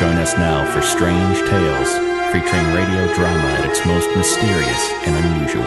Join 0.00 0.16
us 0.16 0.36
now 0.36 0.68
for 0.72 0.82
Strange 0.82 1.38
Tales, 1.48 1.92
featuring 2.32 2.66
radio 2.74 3.14
drama 3.14 3.48
at 3.58 3.70
its 3.70 3.86
most 3.86 4.08
mysterious 4.16 4.90
and 5.06 5.24
unusual. 5.24 5.62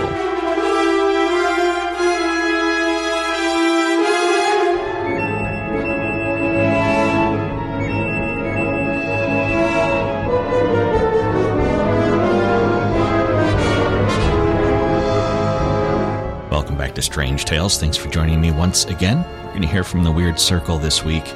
Welcome 16.51 16.77
back 16.77 16.93
to 16.95 17.01
Strange 17.01 17.45
Tales. 17.45 17.79
Thanks 17.79 17.95
for 17.95 18.09
joining 18.09 18.41
me 18.41 18.51
once 18.51 18.83
again. 18.85 19.23
We're 19.23 19.49
going 19.51 19.61
to 19.61 19.67
hear 19.69 19.85
from 19.85 20.03
the 20.03 20.11
Weird 20.11 20.37
Circle 20.37 20.79
this 20.79 21.05
week. 21.05 21.33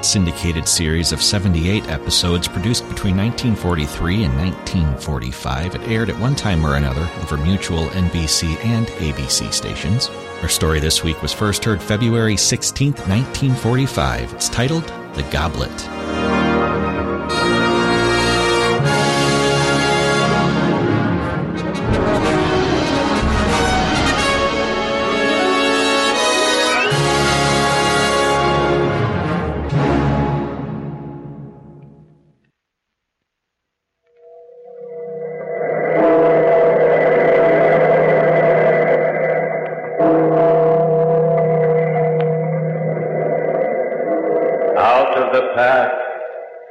Syndicated 0.00 0.68
series 0.68 1.10
of 1.10 1.20
78 1.20 1.88
episodes 1.88 2.46
produced 2.46 2.88
between 2.88 3.16
1943 3.16 4.24
and 4.24 4.36
1945. 4.36 5.74
It 5.74 5.82
aired 5.88 6.08
at 6.08 6.18
one 6.20 6.36
time 6.36 6.64
or 6.64 6.76
another 6.76 7.08
over 7.20 7.36
mutual 7.36 7.86
NBC 7.88 8.64
and 8.64 8.86
ABC 8.86 9.52
stations. 9.52 10.08
Our 10.40 10.48
story 10.48 10.78
this 10.78 11.02
week 11.02 11.20
was 11.20 11.32
first 11.32 11.64
heard 11.64 11.82
February 11.82 12.36
16, 12.36 12.92
1945. 12.92 14.34
It's 14.34 14.48
titled 14.48 14.84
The 15.14 15.24
Goblet. 15.32 15.97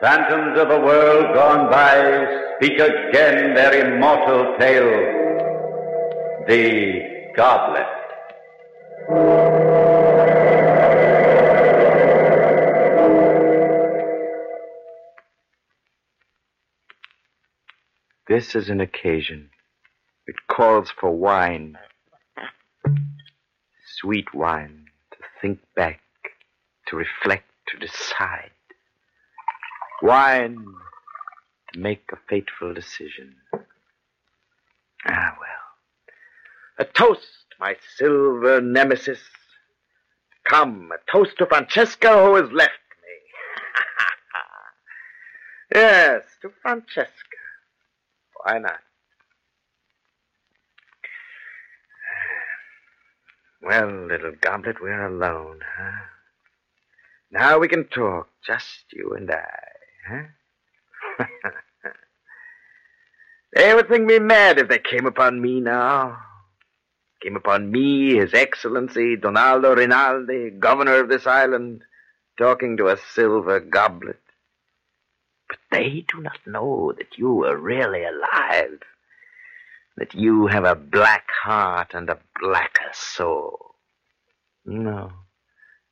Phantoms 0.07 0.57
of 0.57 0.69
a 0.69 0.79
world 0.79 1.35
gone 1.35 1.69
by 1.69 2.55
speak 2.55 2.79
again 2.79 3.53
their 3.53 3.73
immortal 3.85 4.55
tale. 4.57 4.95
The 6.47 7.33
Goblet. 7.35 7.85
This 18.29 18.55
is 18.55 18.69
an 18.69 18.79
occasion. 18.79 19.49
It 20.25 20.35
calls 20.49 20.89
for 20.89 21.11
wine. 21.11 21.77
Sweet 23.99 24.33
wine 24.33 24.85
to 25.11 25.17
think 25.41 25.59
back, 25.75 25.99
to 26.87 26.95
reflect, 26.95 27.49
to 27.67 27.77
decide. 27.77 28.51
Wine 30.07 30.63
to 31.73 31.79
make 31.79 32.09
a 32.13 32.17
fateful 32.29 32.73
decision. 32.73 33.35
Ah, 35.05 35.35
well. 35.37 35.65
A 36.79 36.85
toast, 36.85 37.47
my 37.59 37.75
silver 37.97 38.61
nemesis. 38.61 39.19
Come, 40.45 40.93
a 40.93 41.11
toast 41.11 41.37
to 41.39 41.45
Francesca 41.45 42.23
who 42.23 42.35
has 42.35 42.49
left 42.53 42.79
me. 43.03 43.15
yes, 45.75 46.23
to 46.41 46.51
Francesca. 46.61 47.11
Why 48.45 48.59
not? 48.59 48.79
Well, 53.61 54.07
little 54.07 54.35
goblet, 54.39 54.77
we're 54.81 55.05
alone, 55.05 55.59
huh? 55.77 56.05
Now 57.29 57.59
we 57.59 57.67
can 57.67 57.83
talk, 57.89 58.29
just 58.45 58.85
you 58.93 59.13
and 59.13 59.29
I, 59.29 59.43
they 63.55 63.73
would 63.73 63.87
think 63.89 64.05
me 64.05 64.19
mad 64.19 64.59
if 64.59 64.67
they 64.67 64.79
came 64.79 65.05
upon 65.05 65.41
me 65.41 65.59
now. 65.59 66.17
Came 67.21 67.35
upon 67.35 67.71
me, 67.71 68.15
His 68.15 68.33
Excellency 68.33 69.15
Donaldo 69.15 69.75
Rinaldi, 69.75 70.51
governor 70.51 70.99
of 71.01 71.09
this 71.09 71.25
island, 71.25 71.83
talking 72.37 72.77
to 72.77 72.89
a 72.89 72.97
silver 73.15 73.59
goblet. 73.59 74.19
But 75.49 75.57
they 75.71 76.05
do 76.07 76.21
not 76.21 76.39
know 76.45 76.93
that 76.97 77.17
you 77.17 77.43
are 77.45 77.57
really 77.57 78.03
alive. 78.03 78.81
That 79.95 80.13
you 80.13 80.47
have 80.47 80.65
a 80.65 80.75
black 80.75 81.27
heart 81.43 81.93
and 81.93 82.09
a 82.09 82.19
blacker 82.39 82.91
soul. 82.93 83.75
No, 84.63 85.11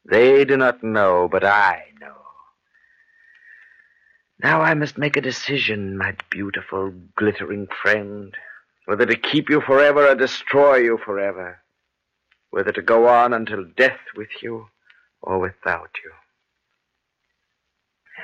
they 0.04 0.46
do 0.46 0.58
not 0.58 0.84
know, 0.84 1.28
but 1.32 1.44
I 1.44 1.86
know. 2.00 2.25
Now 4.40 4.62
I 4.62 4.74
must 4.74 4.98
make 4.98 5.16
a 5.16 5.22
decision, 5.22 5.98
my 5.98 6.16
beautiful, 6.30 6.92
glittering 7.16 7.68
friend, 7.82 8.36
whether 8.86 9.06
to 9.06 9.16
keep 9.16 9.50
you 9.50 9.62
forever 9.62 10.08
or 10.08 10.16
destroy 10.16 10.78
you 10.78 10.98
forever, 10.98 11.62
whether 12.50 12.74
to 12.74 12.82
go 12.82 13.08
on 13.08 13.34
until 13.34 13.64
death 13.64 14.00
with 14.16 14.30
you 14.42 14.68
or 15.22 15.40
without 15.40 15.92
you. 16.04 16.12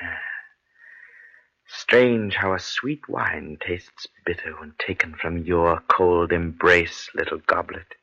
Strange 1.66 2.34
how 2.34 2.52
a 2.52 2.58
sweet 2.58 3.08
wine 3.08 3.56
tastes 3.66 4.06
bitter 4.26 4.54
when 4.60 4.74
taken 4.78 5.14
from 5.14 5.38
your 5.38 5.82
cold 5.88 6.30
embrace, 6.30 7.08
little 7.14 7.38
goblet. 7.46 7.94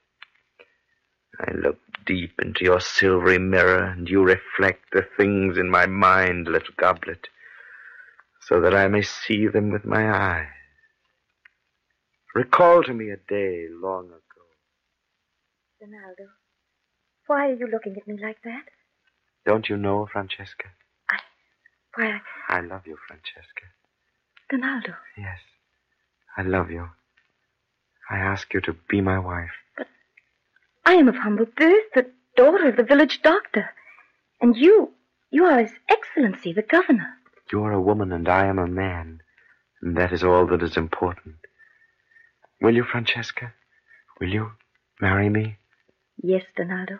I 1.40 1.52
look 1.52 1.78
deep 2.06 2.34
into 2.42 2.66
your 2.66 2.82
silvery 2.82 3.38
mirror, 3.38 3.84
and 3.84 4.10
you 4.10 4.24
reflect 4.24 4.92
the 4.92 5.08
things 5.16 5.58
in 5.60 5.70
my 5.70 5.86
mind, 5.86 6.48
little 6.48 6.74
goblet, 6.76 7.28
so 8.50 8.60
that 8.62 8.74
I 8.74 8.88
may 8.88 9.04
see 9.04 9.48
them 9.48 9.70
with 9.70 9.86
my 9.86 10.12
eyes. 10.12 10.48
Recall 12.34 12.84
to 12.84 12.94
me 12.94 13.12
a 13.12 13.18
day 13.18 13.68
long 13.72 14.08
ago. 14.08 14.44
Donaldo, 15.80 16.32
why 17.28 17.50
are 17.50 17.54
you 17.54 17.68
looking 17.68 17.96
at 17.96 18.08
me 18.08 18.18
like 18.22 18.42
that? 18.44 18.64
Don't 19.46 19.70
you 19.70 19.78
know, 19.78 20.08
Francesca? 20.12 20.66
I. 21.10 21.20
Why, 21.96 22.22
I 22.50 22.62
love 22.62 22.88
you, 22.88 22.98
Francesca. 23.08 23.66
Donaldo, 24.52 24.96
Yes, 25.16 25.40
I 26.36 26.42
love 26.42 26.72
you. 26.72 26.90
I 28.10 28.18
ask 28.18 28.52
you 28.54 28.62
to 28.62 28.76
be 28.90 29.00
my 29.00 29.20
wife. 29.20 29.52
But 29.78 29.88
I 30.86 30.94
am 30.94 31.08
of 31.08 31.18
humble 31.18 31.46
birth, 31.46 31.86
the 31.94 32.08
daughter 32.36 32.68
of 32.68 32.78
the 32.78 32.84
village 32.84 33.22
doctor. 33.22 33.70
And 34.42 34.58
you, 34.58 34.90
you 35.30 35.46
are 35.46 35.60
His 35.60 35.74
Excellency, 35.88 36.52
the 36.52 36.64
governor. 36.64 37.19
You 37.52 37.64
are 37.64 37.72
a 37.72 37.82
woman 37.82 38.12
and 38.12 38.28
I 38.28 38.46
am 38.46 38.60
a 38.60 38.68
man, 38.68 39.22
and 39.82 39.98
that 39.98 40.12
is 40.12 40.24
all 40.24 40.46
that 40.48 40.62
is 40.62 40.78
important. 40.78 41.36
Will 42.62 42.76
you, 42.76 42.84
Francesca? 42.84 43.54
Will 44.20 44.30
you 44.30 44.52
marry 45.02 45.30
me? 45.30 45.58
Yes, 46.22 46.44
Donaldo. 46.56 47.00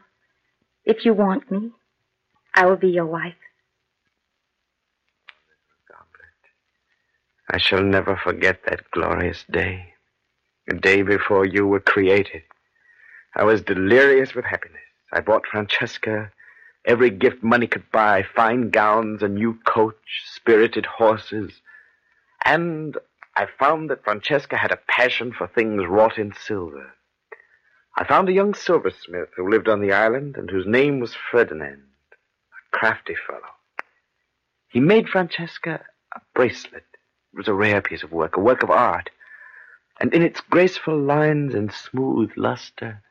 If 0.86 1.06
you 1.06 1.14
want 1.14 1.52
me, 1.52 1.72
I 2.56 2.66
will 2.66 2.78
be 2.78 2.90
your 2.90 3.06
wife. 3.06 3.36
I 7.52 7.58
shall 7.58 7.82
never 7.82 8.16
forget 8.16 8.62
that 8.66 8.92
glorious 8.92 9.44
day. 9.50 9.94
The 10.68 10.76
day 10.76 11.02
before 11.02 11.46
you 11.46 11.66
were 11.66 11.80
created. 11.80 12.44
I 13.36 13.44
was 13.44 13.64
delirious 13.64 14.36
with 14.36 14.46
happiness. 14.46 14.82
I 15.12 15.22
bought 15.22 15.48
Francesca 15.48 16.32
every 16.86 17.10
gift 17.10 17.44
money 17.44 17.68
could 17.68 17.92
buy 17.92 18.24
fine 18.36 18.70
gowns, 18.70 19.22
a 19.22 19.28
new 19.28 19.60
coach, 19.66 20.24
spirited 20.34 20.86
horses. 20.86 21.62
And 22.46 22.98
I 23.36 23.48
found 23.60 23.90
that 23.90 24.04
Francesca 24.04 24.58
had 24.58 24.72
a 24.72 24.80
passion 24.88 25.32
for 25.32 25.48
things 25.48 25.86
wrought 25.88 26.18
in 26.18 26.34
silver. 26.34 26.94
I 27.98 28.06
found 28.06 28.30
a 28.30 28.34
young 28.34 28.54
silversmith 28.54 29.30
who 29.36 29.50
lived 29.50 29.68
on 29.68 29.82
the 29.82 29.92
island 29.92 30.38
and 30.38 30.50
whose 30.50 30.66
name 30.66 31.00
was 31.00 31.16
Ferdinand, 31.32 31.84
a 32.14 32.78
crafty 32.78 33.16
fellow. 33.28 33.42
He 34.70 34.80
made 34.80 35.10
Francesca 35.10 35.84
a 36.16 36.22
bracelet. 36.34 36.86
It 37.34 37.38
was 37.38 37.48
a 37.48 37.54
rare 37.54 37.82
piece 37.82 38.04
of 38.04 38.12
work, 38.12 38.38
a 38.38 38.40
work 38.40 38.64
of 38.64 38.70
art. 38.70 39.10
And 40.00 40.14
in 40.14 40.22
its 40.22 40.42
graceful 40.42 40.98
lines 40.98 41.54
and 41.54 41.74
smooth 41.74 42.32
luster, 42.38 43.04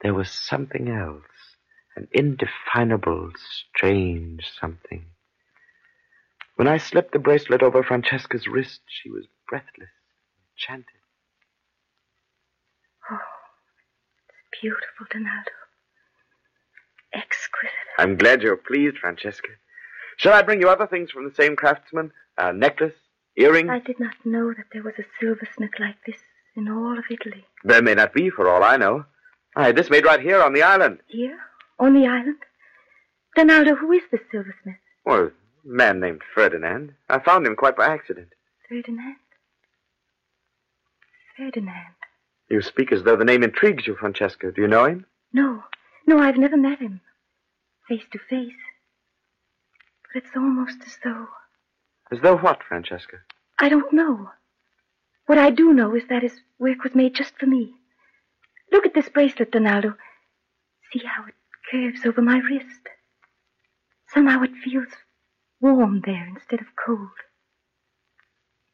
there 0.00 0.14
was 0.14 0.30
something 0.30 0.88
else, 0.88 1.49
an 1.96 2.08
indefinable, 2.12 3.30
strange 3.36 4.48
something. 4.60 5.06
When 6.56 6.68
I 6.68 6.76
slipped 6.76 7.12
the 7.12 7.18
bracelet 7.18 7.62
over 7.62 7.82
Francesca's 7.82 8.46
wrist, 8.46 8.80
she 8.86 9.10
was 9.10 9.26
breathless, 9.48 9.88
enchanted. 10.54 10.86
Oh, 13.10 13.16
it's 14.28 14.60
beautiful, 14.60 15.06
Donaldo. 15.10 15.50
Exquisite. 17.12 17.72
I'm 17.98 18.16
glad 18.16 18.42
you're 18.42 18.56
pleased, 18.56 18.98
Francesca. 18.98 19.48
Shall 20.16 20.34
I 20.34 20.42
bring 20.42 20.60
you 20.60 20.68
other 20.68 20.86
things 20.86 21.10
from 21.10 21.24
the 21.24 21.34
same 21.34 21.56
craftsman? 21.56 22.12
A 22.36 22.52
necklace, 22.52 22.94
earrings? 23.36 23.70
I 23.70 23.80
did 23.80 23.98
not 23.98 24.14
know 24.24 24.52
that 24.52 24.66
there 24.72 24.82
was 24.82 24.94
a 24.98 25.04
silversmith 25.18 25.78
like 25.78 25.96
this 26.06 26.20
in 26.56 26.68
all 26.68 26.98
of 26.98 27.04
Italy. 27.10 27.46
There 27.64 27.82
may 27.82 27.94
not 27.94 28.12
be, 28.12 28.30
for 28.30 28.48
all 28.48 28.62
I 28.62 28.76
know. 28.76 29.06
I 29.56 29.66
had 29.66 29.76
this 29.76 29.90
made 29.90 30.04
right 30.04 30.20
here 30.20 30.42
on 30.42 30.52
the 30.52 30.62
island. 30.62 31.00
Here? 31.06 31.38
On 31.80 31.94
the 31.94 32.06
island? 32.06 32.36
Donaldo, 33.34 33.74
who 33.74 33.90
is 33.92 34.02
this 34.12 34.20
silversmith? 34.30 34.76
Well, 35.06 35.24
a 35.24 35.30
man 35.64 35.98
named 35.98 36.20
Ferdinand. 36.34 36.94
I 37.08 37.20
found 37.20 37.46
him 37.46 37.56
quite 37.56 37.74
by 37.74 37.86
accident. 37.86 38.28
Ferdinand? 38.68 39.16
Ferdinand. 41.36 41.94
You 42.50 42.60
speak 42.60 42.92
as 42.92 43.02
though 43.04 43.16
the 43.16 43.24
name 43.24 43.42
intrigues 43.42 43.86
you, 43.86 43.96
Francesca. 43.96 44.52
Do 44.52 44.60
you 44.60 44.68
know 44.68 44.84
him? 44.84 45.06
No, 45.32 45.64
no, 46.06 46.18
I've 46.18 46.36
never 46.36 46.58
met 46.58 46.80
him. 46.80 47.00
Face 47.88 48.04
to 48.12 48.18
face. 48.18 48.52
But 50.12 50.22
it's 50.22 50.36
almost 50.36 50.82
as 50.84 50.98
though. 51.02 51.28
As 52.12 52.20
though 52.20 52.36
what, 52.36 52.62
Francesca? 52.62 53.18
I 53.58 53.70
don't 53.70 53.92
know. 53.92 54.30
What 55.26 55.38
I 55.38 55.48
do 55.48 55.72
know 55.72 55.94
is 55.94 56.02
that 56.10 56.24
his 56.24 56.34
work 56.58 56.84
was 56.84 56.94
made 56.94 57.14
just 57.14 57.38
for 57.38 57.46
me. 57.46 57.72
Look 58.70 58.84
at 58.84 58.92
this 58.92 59.08
bracelet, 59.08 59.52
Donaldo. 59.52 59.94
See 60.92 61.02
how 61.04 61.24
it 61.26 61.34
curves 61.70 62.00
over 62.04 62.22
my 62.22 62.38
wrist. 62.38 62.88
Somehow 64.08 64.42
it 64.42 64.50
feels 64.64 64.88
warm 65.60 66.02
there 66.04 66.26
instead 66.26 66.60
of 66.60 66.66
cold. 66.84 67.08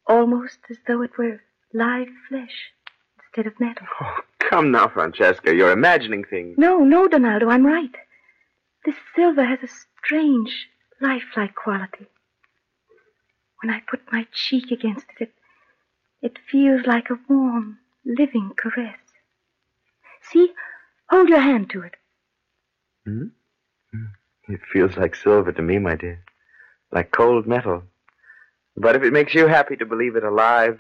Almost 0.06 0.58
as 0.70 0.78
though 0.87 1.02
it 1.02 1.19
were 1.19 1.43
live 1.75 2.08
flesh 2.28 2.72
instead 3.19 3.46
of 3.46 3.58
metal. 3.60 3.87
Oh, 4.00 4.19
come 4.38 4.70
now, 4.70 4.88
Francesca. 4.88 5.54
You're 5.54 5.72
imagining 5.72 6.25
things. 6.25 6.56
No, 6.56 6.78
no, 6.78 7.08
Donaldo, 7.08 7.48
I'm 7.48 7.66
right. 7.66 7.94
This 8.84 8.94
silver 9.14 9.44
has 9.44 9.58
a 9.62 9.69
strange, 9.69 10.69
lifelike 11.00 11.54
quality. 11.54 12.06
When 13.62 13.75
I 13.75 13.82
put 13.90 14.00
my 14.12 14.26
cheek 14.32 14.70
against 14.70 15.06
it, 15.19 15.22
it, 15.22 15.32
it 16.22 16.38
feels 16.50 16.87
like 16.87 17.10
a 17.10 17.19
warm, 17.28 17.78
living 18.04 18.52
caress. 18.56 18.98
See? 20.31 20.52
Hold 21.10 21.28
your 21.28 21.40
hand 21.40 21.70
to 21.70 21.82
it. 21.82 21.94
Hmm? 23.06 23.26
It 24.49 24.61
feels 24.73 24.97
like 24.97 25.14
silver 25.14 25.53
to 25.53 25.62
me, 25.62 25.79
my 25.79 25.94
dear. 25.94 26.23
Like 26.93 27.12
cold 27.12 27.47
metal. 27.47 27.85
But 28.76 28.97
if 28.97 29.03
it 29.03 29.12
makes 29.12 29.35
you 29.35 29.47
happy 29.47 29.76
to 29.76 29.87
believe 29.87 30.17
it 30.17 30.25
alive, 30.25 30.79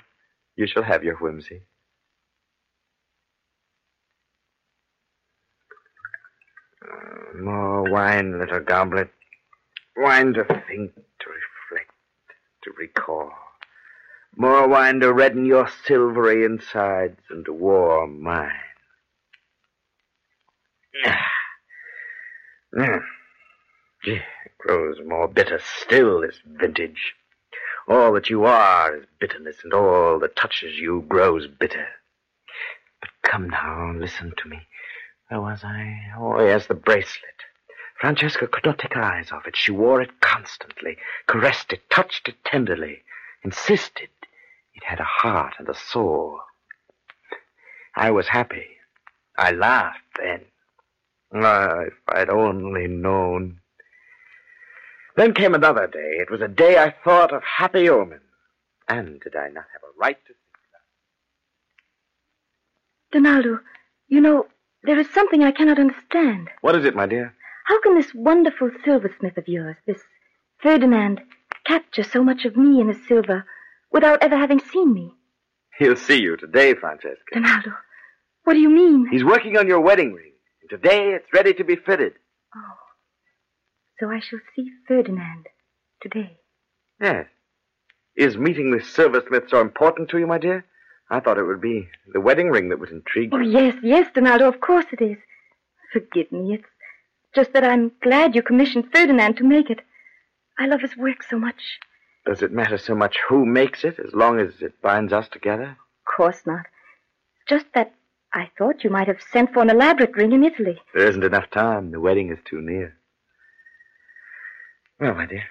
you 0.56 0.66
shall 0.66 0.82
have 0.82 1.04
your 1.04 1.16
whimsy. 1.16 1.62
Uh, 6.82 7.38
more 7.38 7.90
wine, 7.90 8.38
little 8.38 8.60
goblet. 8.60 9.08
Wine 9.96 10.34
to 10.34 10.44
think, 10.44 10.94
to 10.94 11.26
reflect, 11.30 11.92
to 12.64 12.72
recall. 12.78 13.30
More 14.36 14.68
wine 14.68 15.00
to 15.00 15.12
redden 15.12 15.46
your 15.46 15.68
silvery 15.86 16.44
insides 16.44 17.20
and 17.30 17.44
to 17.46 17.52
warm 17.52 18.20
mine. 18.22 18.50
Mm. 22.76 23.02
It 24.04 24.22
grows 24.58 24.98
more 25.04 25.28
bitter 25.28 25.58
still, 25.80 26.20
this 26.20 26.38
vintage. 26.44 27.14
All 27.88 28.12
that 28.12 28.28
you 28.28 28.44
are 28.44 28.96
is 28.96 29.06
bitterness, 29.18 29.56
and 29.64 29.72
all 29.72 30.18
that 30.18 30.36
touches 30.36 30.76
you 30.76 31.04
grows 31.08 31.46
bitter. 31.46 31.86
But 33.00 33.10
come 33.22 33.48
now, 33.48 33.92
listen 33.96 34.34
to 34.36 34.48
me. 34.48 34.60
Where 35.28 35.40
was 35.40 35.64
I? 35.64 36.12
Oh, 36.18 36.44
yes, 36.44 36.66
the 36.66 36.74
bracelet. 36.74 37.44
Francesca 37.98 38.46
could 38.46 38.64
not 38.66 38.78
take 38.78 38.94
her 38.94 39.02
eyes 39.02 39.32
off 39.32 39.46
it. 39.46 39.56
She 39.56 39.72
wore 39.72 40.02
it 40.02 40.20
constantly, 40.20 40.98
caressed 41.26 41.72
it, 41.72 41.88
touched 41.88 42.28
it 42.28 42.44
tenderly, 42.44 43.02
insisted 43.42 44.10
it 44.74 44.84
had 44.84 45.00
a 45.00 45.04
heart 45.04 45.54
and 45.58 45.68
a 45.68 45.74
soul. 45.74 46.40
I 47.94 48.10
was 48.10 48.28
happy. 48.28 48.66
I 49.38 49.50
laughed 49.50 50.18
then. 50.18 50.42
Ah, 51.34 51.80
if 51.80 51.94
I'd 52.08 52.30
only 52.30 52.86
known. 52.86 53.60
Then 55.16 55.34
came 55.34 55.54
another 55.54 55.86
day. 55.86 56.18
It 56.20 56.30
was 56.30 56.42
a 56.42 56.48
day 56.48 56.78
I 56.78 56.94
thought 57.04 57.32
of 57.32 57.42
happy 57.42 57.88
omen. 57.88 58.20
And 58.88 59.20
did 59.20 59.34
I 59.34 59.48
not 59.48 59.64
have 59.72 59.82
a 59.82 59.98
right 59.98 60.18
to 60.26 60.32
think 60.32 60.38
that? 63.10 63.18
Donaldo, 63.18 63.60
you 64.08 64.20
know, 64.20 64.46
there 64.84 64.98
is 64.98 65.10
something 65.10 65.42
I 65.42 65.50
cannot 65.50 65.78
understand. 65.78 66.48
What 66.60 66.76
is 66.76 66.84
it, 66.84 66.94
my 66.94 67.06
dear? 67.06 67.34
How 67.64 67.80
can 67.80 67.96
this 67.96 68.14
wonderful 68.14 68.70
silversmith 68.84 69.36
of 69.36 69.48
yours, 69.48 69.76
this 69.86 70.00
Ferdinand, 70.62 71.20
capture 71.66 72.04
so 72.04 72.22
much 72.22 72.44
of 72.44 72.56
me 72.56 72.80
in 72.80 72.88
his 72.88 73.04
silver 73.08 73.44
without 73.90 74.22
ever 74.22 74.36
having 74.36 74.60
seen 74.60 74.94
me? 74.94 75.14
He'll 75.78 75.96
see 75.96 76.20
you 76.20 76.36
today, 76.36 76.74
Francesca. 76.74 77.34
Donaldo, 77.34 77.72
what 78.44 78.52
do 78.52 78.60
you 78.60 78.70
mean? 78.70 79.08
He's 79.10 79.24
working 79.24 79.56
on 79.56 79.66
your 79.66 79.80
wedding 79.80 80.12
ring. 80.12 80.32
And 80.68 80.82
today 80.82 81.10
it's 81.10 81.32
ready 81.32 81.52
to 81.54 81.64
be 81.64 81.76
fitted. 81.76 82.14
Oh, 82.54 82.60
so 84.00 84.10
I 84.10 84.20
shall 84.20 84.40
see 84.54 84.70
Ferdinand 84.88 85.46
today. 86.00 86.38
Yes. 87.00 87.26
Is 88.16 88.36
meeting 88.36 88.70
this 88.70 88.88
silversmith 88.88 89.44
so 89.48 89.60
important 89.60 90.08
to 90.10 90.18
you, 90.18 90.26
my 90.26 90.38
dear? 90.38 90.64
I 91.10 91.20
thought 91.20 91.38
it 91.38 91.44
would 91.44 91.60
be 91.60 91.88
the 92.12 92.20
wedding 92.20 92.50
ring 92.50 92.70
that 92.70 92.80
would 92.80 92.90
intrigue 92.90 93.30
Oh, 93.32 93.38
yes, 93.38 93.76
yes, 93.82 94.10
Donaldo, 94.12 94.48
of 94.48 94.60
course 94.60 94.86
it 94.92 95.02
is. 95.02 95.18
Forgive 95.92 96.32
me, 96.32 96.54
it's 96.54 96.68
just 97.34 97.52
that 97.52 97.62
I'm 97.64 97.92
glad 98.02 98.34
you 98.34 98.42
commissioned 98.42 98.90
Ferdinand 98.92 99.36
to 99.36 99.44
make 99.44 99.70
it. 99.70 99.80
I 100.58 100.66
love 100.66 100.80
his 100.80 100.96
work 100.96 101.22
so 101.22 101.38
much. 101.38 101.78
Does 102.24 102.42
it 102.42 102.50
matter 102.50 102.78
so 102.78 102.94
much 102.94 103.18
who 103.28 103.46
makes 103.46 103.84
it, 103.84 104.00
as 104.00 104.14
long 104.14 104.40
as 104.40 104.60
it 104.60 104.82
binds 104.82 105.12
us 105.12 105.28
together? 105.28 105.76
Of 105.78 106.16
course 106.16 106.42
not. 106.44 106.66
Just 107.48 107.66
that 107.74 107.94
I 108.36 108.50
thought 108.58 108.84
you 108.84 108.90
might 108.90 109.08
have 109.08 109.22
sent 109.32 109.54
for 109.54 109.62
an 109.62 109.70
elaborate 109.70 110.14
ring 110.14 110.32
in 110.32 110.44
Italy. 110.44 110.78
There 110.92 111.08
isn't 111.08 111.24
enough 111.24 111.50
time. 111.50 111.90
The 111.90 112.00
wedding 112.00 112.30
is 112.30 112.38
too 112.44 112.60
near. 112.60 112.94
Well, 115.00 115.14
my 115.14 115.24
dear, 115.24 115.44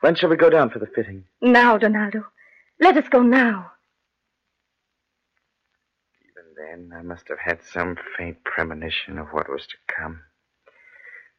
when 0.00 0.14
shall 0.14 0.30
we 0.30 0.36
go 0.36 0.50
down 0.50 0.70
for 0.70 0.78
the 0.78 0.86
fitting? 0.86 1.24
Now, 1.42 1.78
Donaldo. 1.78 2.26
Let 2.78 2.96
us 2.96 3.08
go 3.10 3.22
now. 3.22 3.72
Even 6.22 6.54
then, 6.56 6.96
I 6.96 7.02
must 7.02 7.26
have 7.26 7.40
had 7.40 7.58
some 7.64 7.96
faint 8.16 8.44
premonition 8.44 9.18
of 9.18 9.26
what 9.30 9.50
was 9.50 9.66
to 9.66 9.76
come. 9.92 10.20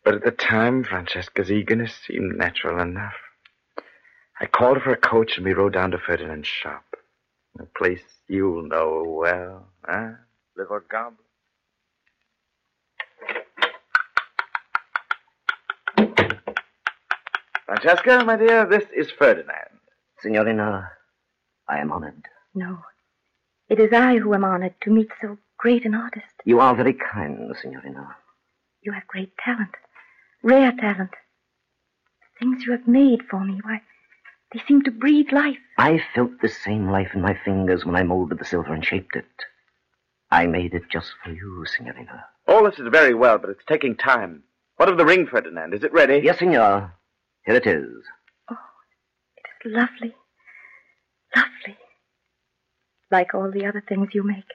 But 0.03 0.15
at 0.15 0.25
the 0.25 0.31
time, 0.31 0.83
Francesca's 0.83 1.49
eagerness 1.49 1.93
seemed 2.05 2.37
natural 2.37 2.81
enough. 2.81 3.15
I 4.41 4.47
called 4.47 4.81
for 4.81 4.91
a 4.91 4.97
coach 4.97 5.37
and 5.37 5.45
we 5.45 5.53
rode 5.53 5.73
down 5.73 5.91
to 5.91 5.97
Ferdinand's 5.97 6.49
shop. 6.49 6.83
A 7.57 7.63
place 7.63 8.03
you'll 8.27 8.67
know 8.67 9.03
well, 9.07 9.69
huh, 9.85 10.11
little 10.55 10.79
goblin? 10.89 11.17
Francesca, 17.65 18.23
my 18.25 18.35
dear, 18.35 18.65
this 18.65 18.83
is 18.95 19.09
Ferdinand. 19.11 19.79
Signorina, 20.19 20.89
I 21.67 21.79
am 21.79 21.91
honored. 21.91 22.25
No. 22.53 22.79
It 23.69 23.79
is 23.79 23.93
I 23.93 24.17
who 24.17 24.33
am 24.33 24.43
honored 24.43 24.75
to 24.81 24.91
meet 24.91 25.09
so 25.21 25.37
great 25.57 25.85
an 25.85 25.95
artist. 25.95 26.33
You 26.43 26.59
are 26.59 26.75
very 26.75 26.93
kind, 26.93 27.55
Signorina. 27.61 28.15
You 28.81 28.91
have 28.91 29.07
great 29.07 29.31
talent. 29.37 29.71
Rare 30.43 30.73
talent. 30.73 31.11
The 31.11 32.45
things 32.45 32.65
you 32.65 32.71
have 32.73 32.87
made 32.87 33.21
for 33.29 33.43
me, 33.43 33.61
why, 33.63 33.81
they 34.51 34.61
seem 34.67 34.81
to 34.83 34.91
breathe 34.91 35.31
life. 35.31 35.57
I 35.77 36.03
felt 36.13 36.41
the 36.41 36.49
same 36.49 36.89
life 36.89 37.11
in 37.13 37.21
my 37.21 37.37
fingers 37.45 37.85
when 37.85 37.95
I 37.95 38.03
molded 38.03 38.39
the 38.39 38.45
silver 38.45 38.73
and 38.73 38.85
shaped 38.85 39.15
it. 39.15 39.25
I 40.31 40.47
made 40.47 40.73
it 40.73 40.83
just 40.89 41.11
for 41.23 41.31
you, 41.31 41.65
Signorina. 41.65 42.25
All 42.47 42.63
this 42.63 42.79
is 42.79 42.87
very 42.89 43.13
well, 43.13 43.37
but 43.37 43.49
it's 43.49 43.63
taking 43.67 43.95
time. 43.95 44.43
What 44.77 44.89
of 44.89 44.97
the 44.97 45.05
ring, 45.05 45.27
Ferdinand? 45.27 45.73
Is 45.73 45.83
it 45.83 45.93
ready? 45.93 46.21
Yes, 46.23 46.39
Signor. 46.39 46.93
Here 47.45 47.55
it 47.55 47.67
is. 47.67 48.03
Oh, 48.49 48.55
it 49.35 49.67
is 49.67 49.73
lovely. 49.73 50.15
Lovely. 51.35 51.77
Like 53.11 53.33
all 53.33 53.51
the 53.51 53.65
other 53.65 53.83
things 53.87 54.09
you 54.13 54.23
make. 54.23 54.45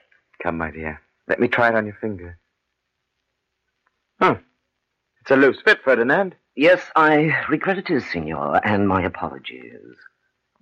Come, 0.41 0.57
my 0.57 0.71
dear. 0.71 0.99
Let 1.27 1.39
me 1.39 1.47
try 1.47 1.69
it 1.69 1.75
on 1.75 1.85
your 1.85 1.97
finger. 2.01 2.39
Huh. 4.19 4.35
It's 5.21 5.31
a 5.31 5.35
loose 5.35 5.61
fit, 5.63 5.79
Ferdinand. 5.83 6.35
Yes, 6.55 6.81
I 6.95 7.33
regret 7.49 7.77
it 7.77 7.91
is, 7.91 8.03
Signor, 8.09 8.59
and 8.65 8.87
my 8.87 9.03
apologies. 9.03 9.95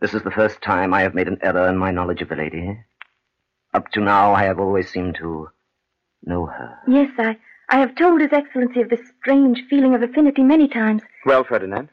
This 0.02 0.14
is 0.14 0.24
the 0.24 0.32
first 0.32 0.62
time 0.62 0.94
I 0.94 1.02
have 1.02 1.16
made 1.16 1.30
an 1.30 1.40
error 1.42 1.70
in 1.70 1.78
my 1.78 1.92
knowledge 1.92 2.22
of 2.22 2.28
the 2.28 2.36
lady. 2.36 2.78
Up 3.76 3.92
to 3.92 4.00
now, 4.00 4.34
I 4.34 4.46
have 4.46 4.58
always 4.58 4.90
seemed 4.90 5.16
to 5.16 5.50
know 6.24 6.46
her. 6.46 6.80
Yes, 6.88 7.12
I, 7.18 7.38
I 7.68 7.80
have 7.80 7.94
told 7.96 8.22
His 8.22 8.32
Excellency 8.32 8.80
of 8.80 8.88
this 8.90 9.06
strange 9.20 9.64
feeling 9.70 9.94
of 9.94 10.02
affinity 10.02 10.44
many 10.44 10.70
times. 10.70 11.02
Well, 11.26 11.44
Ferdinand, 11.44 11.90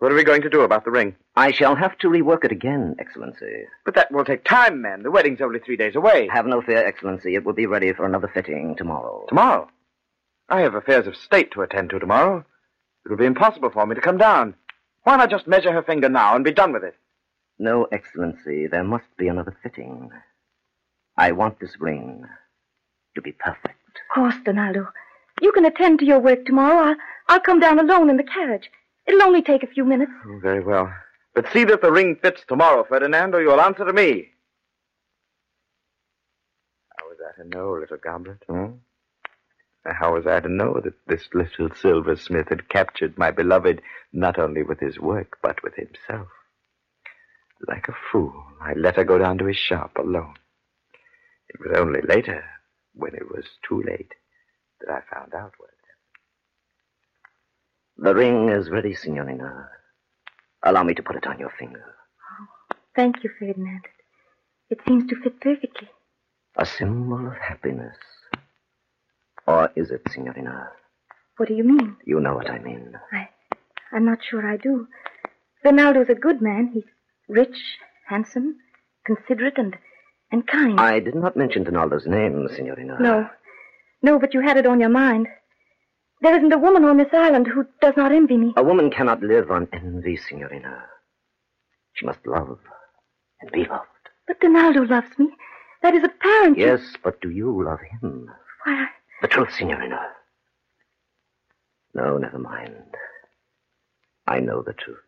what 0.00 0.12
are 0.12 0.16
we 0.16 0.22
going 0.22 0.42
to 0.42 0.50
do 0.50 0.60
about 0.60 0.84
the 0.84 0.90
ring? 0.90 1.16
I 1.34 1.50
shall 1.50 1.76
have 1.76 1.96
to 2.00 2.08
rework 2.08 2.44
it 2.44 2.52
again, 2.52 2.96
Excellency. 2.98 3.64
But 3.86 3.94
that 3.94 4.12
will 4.12 4.26
take 4.26 4.44
time, 4.44 4.82
man. 4.82 5.02
The 5.02 5.10
wedding's 5.10 5.40
only 5.40 5.60
three 5.60 5.78
days 5.78 5.96
away. 5.96 6.28
Have 6.30 6.44
no 6.44 6.60
fear, 6.60 6.86
Excellency. 6.86 7.34
It 7.34 7.46
will 7.46 7.54
be 7.54 7.64
ready 7.64 7.90
for 7.94 8.04
another 8.04 8.28
fitting 8.28 8.76
tomorrow. 8.76 9.24
Tomorrow? 9.30 9.70
I 10.50 10.60
have 10.60 10.74
affairs 10.74 11.06
of 11.06 11.16
state 11.16 11.52
to 11.52 11.62
attend 11.62 11.88
to 11.88 11.98
tomorrow. 11.98 12.44
It 13.06 13.08
will 13.08 13.16
be 13.16 13.24
impossible 13.24 13.70
for 13.70 13.86
me 13.86 13.94
to 13.94 14.02
come 14.02 14.18
down. 14.18 14.56
Why 15.04 15.16
not 15.16 15.30
just 15.30 15.46
measure 15.46 15.72
her 15.72 15.82
finger 15.82 16.10
now 16.10 16.36
and 16.36 16.44
be 16.44 16.52
done 16.52 16.74
with 16.74 16.84
it? 16.84 16.96
No, 17.58 17.84
Excellency. 17.90 18.66
There 18.66 18.84
must 18.84 19.06
be 19.16 19.28
another 19.28 19.56
fitting. 19.62 20.10
I 21.16 21.32
want 21.32 21.60
this 21.60 21.80
ring 21.80 22.24
to 23.14 23.22
be 23.22 23.32
perfect. 23.32 23.78
Of 23.88 24.14
course, 24.14 24.34
Donaldo. 24.44 24.88
You 25.40 25.52
can 25.52 25.64
attend 25.64 25.98
to 26.00 26.04
your 26.04 26.18
work 26.18 26.44
tomorrow. 26.44 26.88
I'll, 26.90 26.96
I'll 27.28 27.40
come 27.40 27.60
down 27.60 27.78
alone 27.78 28.10
in 28.10 28.16
the 28.16 28.24
carriage. 28.24 28.70
It'll 29.06 29.22
only 29.22 29.42
take 29.42 29.62
a 29.62 29.68
few 29.68 29.84
minutes. 29.84 30.12
Oh, 30.26 30.38
very 30.42 30.60
well. 30.60 30.92
But 31.34 31.52
see 31.52 31.64
that 31.64 31.82
the 31.82 31.92
ring 31.92 32.16
fits 32.16 32.42
tomorrow, 32.46 32.84
Ferdinand, 32.88 33.34
or 33.34 33.42
you'll 33.42 33.60
answer 33.60 33.84
to 33.84 33.92
me. 33.92 34.30
How 36.96 37.06
was 37.08 37.18
I 37.28 37.42
to 37.42 37.48
know, 37.48 37.72
little 37.72 37.96
goblet? 37.96 38.42
Hmm? 38.48 38.76
How 39.84 40.14
was 40.14 40.26
I 40.26 40.40
to 40.40 40.48
know 40.48 40.80
that 40.82 40.94
this 41.06 41.28
little 41.34 41.68
silversmith 41.74 42.48
had 42.48 42.68
captured 42.70 43.18
my 43.18 43.30
beloved 43.30 43.82
not 44.12 44.38
only 44.38 44.62
with 44.62 44.80
his 44.80 44.98
work, 44.98 45.38
but 45.42 45.62
with 45.62 45.74
himself? 45.74 46.28
Like 47.68 47.88
a 47.88 47.96
fool, 48.10 48.44
I 48.60 48.72
let 48.74 48.96
her 48.96 49.04
go 49.04 49.18
down 49.18 49.38
to 49.38 49.46
his 49.46 49.56
shop 49.56 49.92
alone. 49.98 50.34
It 51.48 51.60
was 51.60 51.76
only 51.78 52.00
later, 52.02 52.44
when 52.94 53.14
it 53.14 53.30
was 53.30 53.44
too 53.68 53.82
late, 53.82 54.12
that 54.80 54.90
I 54.90 55.00
found 55.14 55.34
out 55.34 55.52
what 55.58 55.70
had 55.70 55.84
happened. 57.98 58.06
The 58.06 58.14
ring 58.14 58.48
is 58.48 58.70
ready, 58.70 58.94
Signorina. 58.94 59.68
Allow 60.62 60.82
me 60.84 60.94
to 60.94 61.02
put 61.02 61.16
it 61.16 61.26
on 61.26 61.38
your 61.38 61.52
finger. 61.58 61.84
Oh, 62.40 62.76
Thank 62.96 63.22
you, 63.22 63.30
Ferdinand. 63.38 63.82
It 64.70 64.80
seems 64.86 65.08
to 65.10 65.16
fit 65.20 65.40
perfectly. 65.40 65.88
A 66.56 66.64
symbol 66.64 67.26
of 67.26 67.34
happiness. 67.34 67.96
Or 69.46 69.70
is 69.76 69.90
it, 69.90 70.02
Signorina? 70.10 70.70
What 71.36 71.48
do 71.48 71.54
you 71.54 71.64
mean? 71.64 71.96
You 72.04 72.20
know 72.20 72.34
what 72.34 72.48
I 72.50 72.58
mean. 72.60 72.94
I, 73.12 73.28
I'm 73.92 74.04
not 74.04 74.18
sure 74.28 74.46
I 74.48 74.56
do. 74.56 74.88
Donaldo's 75.64 76.08
a 76.08 76.14
good 76.14 76.40
man. 76.40 76.70
He's 76.72 76.84
rich, 77.28 77.56
handsome, 78.08 78.56
considerate, 79.04 79.58
and 79.58 79.76
and 80.34 80.46
kind. 80.46 80.78
I 80.80 80.98
did 81.00 81.14
not 81.14 81.36
mention 81.36 81.64
Donaldo's 81.64 82.06
name, 82.06 82.48
Signorina. 82.54 82.98
No. 83.00 83.30
No, 84.02 84.18
but 84.18 84.34
you 84.34 84.40
had 84.40 84.58
it 84.58 84.66
on 84.66 84.80
your 84.80 84.90
mind. 84.90 85.28
There 86.20 86.36
isn't 86.36 86.52
a 86.52 86.58
woman 86.58 86.84
on 86.84 86.96
this 86.96 87.12
island 87.12 87.46
who 87.46 87.66
does 87.80 87.94
not 87.96 88.12
envy 88.12 88.36
me. 88.36 88.52
A 88.56 88.62
woman 88.62 88.90
cannot 88.90 89.22
live 89.22 89.50
on 89.50 89.68
envy, 89.72 90.16
Signorina. 90.16 90.84
She 91.94 92.04
must 92.04 92.26
love 92.26 92.58
and 93.40 93.50
be 93.52 93.64
loved. 93.64 93.88
But 94.26 94.40
Donaldo 94.40 94.82
loves 94.82 95.16
me. 95.18 95.28
That 95.82 95.94
is 95.94 96.02
apparent. 96.02 96.58
Yes, 96.58 96.80
but 97.02 97.20
do 97.20 97.30
you 97.30 97.64
love 97.64 97.80
him? 97.80 98.28
Why, 98.64 98.72
I... 98.72 98.86
The 99.22 99.28
truth, 99.28 99.52
Signorina. 99.56 100.00
No, 101.94 102.18
never 102.18 102.38
mind. 102.38 102.96
I 104.26 104.40
know 104.40 104.62
the 104.62 104.72
truth. 104.72 104.98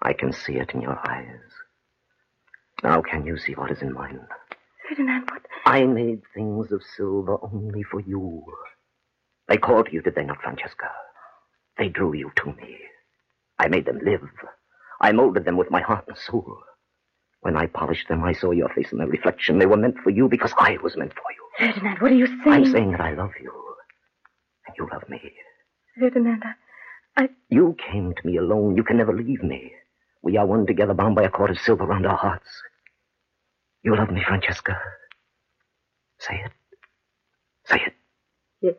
I 0.00 0.12
can 0.12 0.32
see 0.32 0.54
it 0.54 0.70
in 0.74 0.82
your 0.82 0.98
eyes. 1.08 1.40
Now, 2.82 3.02
can 3.02 3.26
you 3.26 3.38
see 3.38 3.54
what 3.54 3.70
is 3.70 3.82
in 3.82 3.92
mine? 3.92 4.20
Ferdinand, 4.88 5.28
what? 5.30 5.42
I 5.64 5.84
made 5.84 6.22
things 6.34 6.70
of 6.70 6.82
silver 6.96 7.38
only 7.42 7.82
for 7.82 8.00
you. 8.00 8.44
They 9.48 9.56
called 9.56 9.88
you, 9.90 10.02
did 10.02 10.14
they 10.14 10.24
not, 10.24 10.42
Francesca? 10.42 10.90
They 11.78 11.88
drew 11.88 12.14
you 12.14 12.30
to 12.36 12.52
me. 12.52 12.78
I 13.58 13.68
made 13.68 13.86
them 13.86 14.00
live. 14.04 14.28
I 15.00 15.12
molded 15.12 15.44
them 15.44 15.56
with 15.56 15.70
my 15.70 15.80
heart 15.80 16.04
and 16.08 16.16
soul. 16.16 16.58
When 17.40 17.56
I 17.56 17.66
polished 17.66 18.08
them, 18.08 18.24
I 18.24 18.32
saw 18.32 18.50
your 18.50 18.68
face 18.70 18.92
in 18.92 18.98
their 18.98 19.06
reflection. 19.06 19.58
They 19.58 19.66
were 19.66 19.76
meant 19.76 19.98
for 20.02 20.10
you 20.10 20.28
because 20.28 20.52
I 20.58 20.78
was 20.82 20.96
meant 20.96 21.12
for 21.14 21.22
you. 21.30 21.72
Ferdinand, 21.72 21.98
what 22.00 22.12
are 22.12 22.14
you 22.14 22.26
saying? 22.26 22.42
I'm 22.46 22.70
saying 22.70 22.90
that 22.92 23.00
I 23.00 23.14
love 23.14 23.32
you. 23.40 23.52
And 24.66 24.76
you 24.78 24.88
love 24.92 25.08
me. 25.08 25.32
Ferdinand, 25.98 26.42
I... 27.16 27.22
I... 27.22 27.28
You 27.48 27.76
came 27.90 28.14
to 28.14 28.26
me 28.26 28.36
alone. 28.36 28.76
You 28.76 28.84
can 28.84 28.96
never 28.96 29.14
leave 29.14 29.42
me. 29.42 29.72
We 30.26 30.36
are 30.38 30.44
one 30.44 30.66
together, 30.66 30.92
bound 30.92 31.14
by 31.14 31.22
a 31.22 31.30
cord 31.30 31.50
of 31.50 31.58
silver 31.60 31.86
round 31.86 32.04
our 32.04 32.16
hearts. 32.16 32.48
You 33.84 33.94
love 33.94 34.10
me, 34.10 34.24
Francesca. 34.26 34.76
Say 36.18 36.42
it. 36.44 36.52
Say 37.66 37.76
it. 37.86 37.94
Yes. 38.60 38.74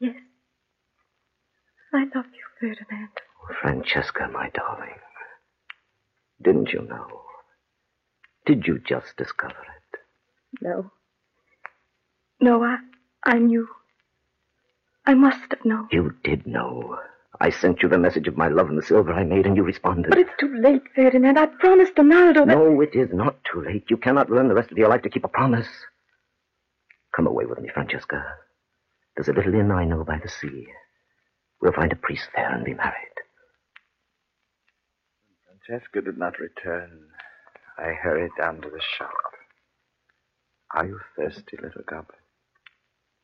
Yes. 0.00 0.16
I 1.92 2.00
love 2.16 2.26
you, 2.34 2.44
Ferdinand. 2.58 3.10
Oh, 3.48 3.54
Francesca, 3.62 4.28
my 4.32 4.50
darling. 4.50 4.98
Didn't 6.42 6.70
you 6.72 6.82
know? 6.82 7.22
Did 8.46 8.66
you 8.66 8.80
just 8.80 9.16
discover 9.16 9.54
it? 9.54 10.00
No. 10.62 10.90
No, 12.40 12.64
I, 12.64 12.78
I 13.22 13.38
knew. 13.38 13.68
I 15.06 15.14
must 15.14 15.48
have 15.50 15.64
known. 15.64 15.86
You 15.92 16.12
did 16.24 16.44
know. 16.44 16.98
I 17.40 17.50
sent 17.50 17.82
you 17.82 17.88
the 17.88 17.98
message 17.98 18.28
of 18.28 18.36
my 18.36 18.48
love 18.48 18.68
and 18.68 18.78
the 18.78 18.86
silver 18.86 19.12
I 19.12 19.24
made, 19.24 19.46
and 19.46 19.56
you 19.56 19.62
responded. 19.62 20.10
But 20.10 20.18
it's 20.18 20.30
too 20.38 20.54
late, 20.56 20.82
Ferdinand. 20.94 21.36
I 21.36 21.46
promised 21.46 21.96
Donaldo 21.96 22.46
that. 22.46 22.56
No, 22.56 22.80
it 22.80 22.94
is 22.94 23.08
not 23.12 23.36
too 23.44 23.62
late. 23.62 23.84
You 23.88 23.96
cannot 23.96 24.30
learn 24.30 24.48
the 24.48 24.54
rest 24.54 24.70
of 24.70 24.78
your 24.78 24.88
life 24.88 25.02
to 25.02 25.10
keep 25.10 25.24
a 25.24 25.28
promise. 25.28 25.68
Come 27.14 27.26
away 27.26 27.46
with 27.46 27.60
me, 27.60 27.68
Francesca. 27.72 28.24
There's 29.16 29.28
a 29.28 29.32
little 29.32 29.54
inn 29.54 29.70
I 29.70 29.84
know 29.84 30.04
by 30.04 30.18
the 30.22 30.28
sea. 30.28 30.68
We'll 31.60 31.72
find 31.72 31.92
a 31.92 31.96
priest 31.96 32.28
there 32.34 32.52
and 32.52 32.64
be 32.64 32.74
married. 32.74 32.94
Francesca 35.66 36.02
did 36.02 36.18
not 36.18 36.38
return. 36.38 36.90
I 37.78 37.92
hurried 37.92 38.32
down 38.38 38.60
to 38.60 38.70
the 38.70 38.80
shop. 38.98 39.10
Are 40.74 40.86
you 40.86 41.00
thirsty, 41.16 41.56
little 41.62 41.82
goblet? 41.86 42.18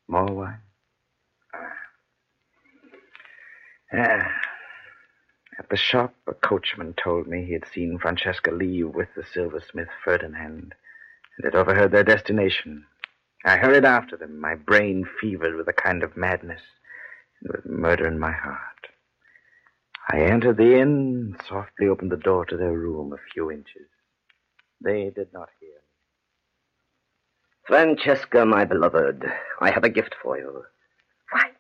More 0.09 0.27
wine? 0.27 0.59
Ah. 3.93 4.41
At 5.59 5.69
the 5.69 5.77
shop, 5.77 6.15
a 6.27 6.35
coachman 6.35 6.95
told 6.95 7.27
me 7.27 7.45
he 7.45 7.53
had 7.53 7.67
seen 7.67 7.99
Francesca 7.99 8.51
leave 8.51 8.95
with 8.95 9.09
the 9.15 9.25
silversmith 9.25 9.89
Ferdinand 10.05 10.75
and 11.37 11.45
had 11.45 11.55
overheard 11.55 11.91
their 11.91 12.05
destination. 12.05 12.87
I 13.45 13.57
hurried 13.57 13.85
after 13.85 14.17
them, 14.17 14.41
my 14.41 14.55
brain 14.55 15.09
fevered 15.21 15.57
with 15.57 15.69
a 15.69 15.73
kind 15.73 16.03
of 16.03 16.17
madness 16.17 16.63
and 17.41 17.53
with 17.53 17.67
murder 17.67 18.07
in 18.07 18.19
my 18.19 18.33
heart. 18.33 18.89
I 20.13 20.21
entered 20.21 20.57
the 20.57 20.77
inn 20.79 21.35
and 21.37 21.43
softly 21.49 21.89
opened 21.89 22.13
the 22.13 22.17
door 22.17 22.45
to 22.47 22.57
their 22.57 22.73
room 22.73 23.13
a 23.13 23.33
few 23.33 23.51
inches. 23.51 23.89
They 24.81 25.11
did 25.11 25.33
not 25.33 25.49
hear 25.61 25.69
me. 25.69 25.77
Francesca, 27.67 28.47
my 28.47 28.65
beloved, 28.65 29.25
I 29.61 29.71
have 29.71 29.85
a 29.85 29.89
gift 29.89 30.15
for 30.23 30.39
you. 30.39 30.65
Why, 31.31 31.51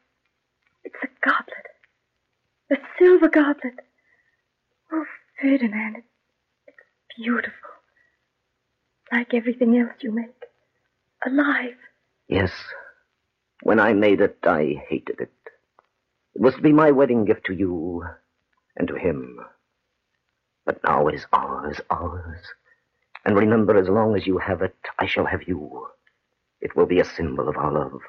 it's 0.84 0.96
a 1.02 1.08
goblet. 1.26 1.59
Silver 3.00 3.28
goblet. 3.28 3.80
Oh, 4.92 5.06
Ferdinand, 5.40 6.02
it's 6.66 6.76
beautiful. 7.16 7.70
Like 9.10 9.32
everything 9.32 9.78
else 9.78 9.94
you 10.00 10.12
make. 10.12 10.44
Alive. 11.26 11.76
Yes. 12.28 12.50
When 13.62 13.80
I 13.80 13.94
made 13.94 14.20
it, 14.20 14.38
I 14.42 14.82
hated 14.86 15.18
it. 15.18 15.32
It 16.34 16.42
was 16.42 16.54
to 16.56 16.60
be 16.60 16.72
my 16.72 16.90
wedding 16.90 17.24
gift 17.24 17.46
to 17.46 17.54
you 17.54 18.04
and 18.76 18.86
to 18.88 18.96
him. 18.96 19.40
But 20.66 20.84
now 20.84 21.08
it 21.08 21.14
is 21.14 21.24
ours, 21.32 21.80
ours. 21.88 22.40
And 23.24 23.34
remember, 23.34 23.78
as 23.78 23.88
long 23.88 24.14
as 24.14 24.26
you 24.26 24.36
have 24.36 24.60
it, 24.60 24.76
I 24.98 25.06
shall 25.06 25.24
have 25.24 25.48
you. 25.48 25.88
It 26.60 26.76
will 26.76 26.86
be 26.86 27.00
a 27.00 27.04
symbol 27.04 27.48
of 27.48 27.56
our 27.56 27.72
love. 27.72 28.00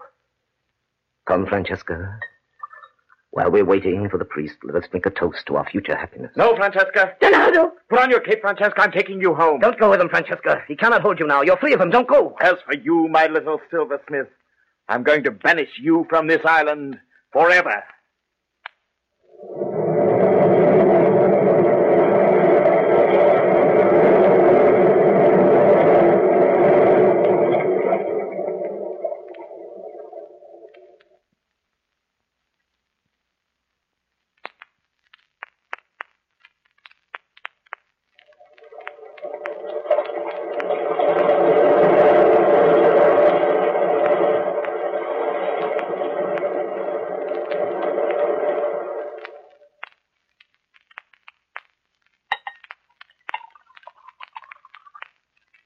Come, 1.26 1.46
Francesca. 1.46 2.20
While 3.32 3.50
we're 3.50 3.64
waiting 3.66 4.10
for 4.10 4.18
the 4.18 4.26
priest, 4.26 4.58
let 4.64 4.76
us 4.76 4.90
drink 4.90 5.06
a 5.06 5.10
toast 5.10 5.46
to 5.48 5.56
our 5.56 5.66
future 5.70 5.96
happiness. 5.96 6.32
No, 6.36 6.54
Francesca. 6.58 7.16
Donaldo! 7.22 7.72
Put 7.90 8.00
on 8.00 8.10
your 8.10 8.20
cape, 8.20 8.42
Francesca. 8.42 8.82
I'm 8.82 8.92
taking 8.92 9.22
you 9.22 9.34
home. 9.34 9.62
Don't 9.62 9.80
go 9.80 9.90
with 9.90 10.02
him, 10.02 10.10
Francesca. 10.10 10.64
He 10.68 10.76
cannot 10.76 11.02
hold 11.02 11.18
you 11.18 11.26
now. 11.28 11.42
You're 11.42 11.58
free 11.58 11.74
of 11.74 11.80
him. 11.80 11.90
Don't 11.90 12.10
go. 12.10 12.36
As 12.42 12.56
for 12.66 12.76
you, 12.76 13.08
my 13.08 13.28
little 13.28 13.62
silversmith, 13.72 14.28
I'm 14.90 15.04
going 15.04 15.24
to 15.24 15.32
banish 15.32 15.70
you 15.82 16.06
from 16.10 16.28
this 16.28 16.42
island 16.44 17.00
forever. 17.32 17.84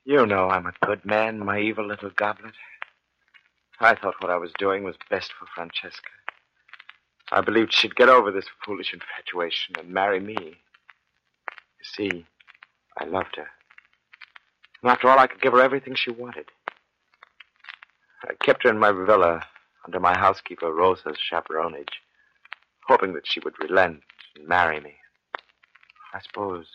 You 0.07 0.27
know 0.27 0.49
I'm 0.49 0.67
a 0.67 0.85
good 0.85 1.03
man, 1.03 1.43
my 1.43 1.59
evil 1.59 1.87
little 1.87 2.11
goblet. 2.15 2.53
I 3.79 3.95
thought 3.95 4.21
what 4.21 4.29
I 4.29 4.37
was 4.37 4.51
doing 4.59 4.83
was 4.83 4.95
best 5.09 5.33
for 5.33 5.47
Francesca. 5.55 6.11
I 7.31 7.41
believed 7.41 7.73
she'd 7.73 7.95
get 7.95 8.07
over 8.07 8.31
this 8.31 8.45
foolish 8.63 8.93
infatuation 8.93 9.73
and 9.79 9.89
marry 9.89 10.19
me. 10.19 10.35
You 10.39 10.53
see, 11.81 12.25
I 12.99 13.05
loved 13.05 13.35
her. 13.37 13.47
And 14.83 14.91
after 14.91 15.09
all, 15.09 15.17
I 15.17 15.25
could 15.25 15.41
give 15.41 15.53
her 15.53 15.61
everything 15.61 15.95
she 15.95 16.11
wanted. 16.11 16.45
I 18.23 18.35
kept 18.45 18.61
her 18.63 18.69
in 18.69 18.77
my 18.77 18.91
villa 18.91 19.41
under 19.85 19.99
my 19.99 20.15
housekeeper 20.15 20.71
Rosa's 20.71 21.17
chaperonage, 21.17 21.99
hoping 22.87 23.13
that 23.13 23.25
she 23.25 23.39
would 23.39 23.59
relent 23.59 24.01
and 24.35 24.47
marry 24.47 24.79
me. 24.79 24.93
I 26.13 26.19
suppose 26.21 26.67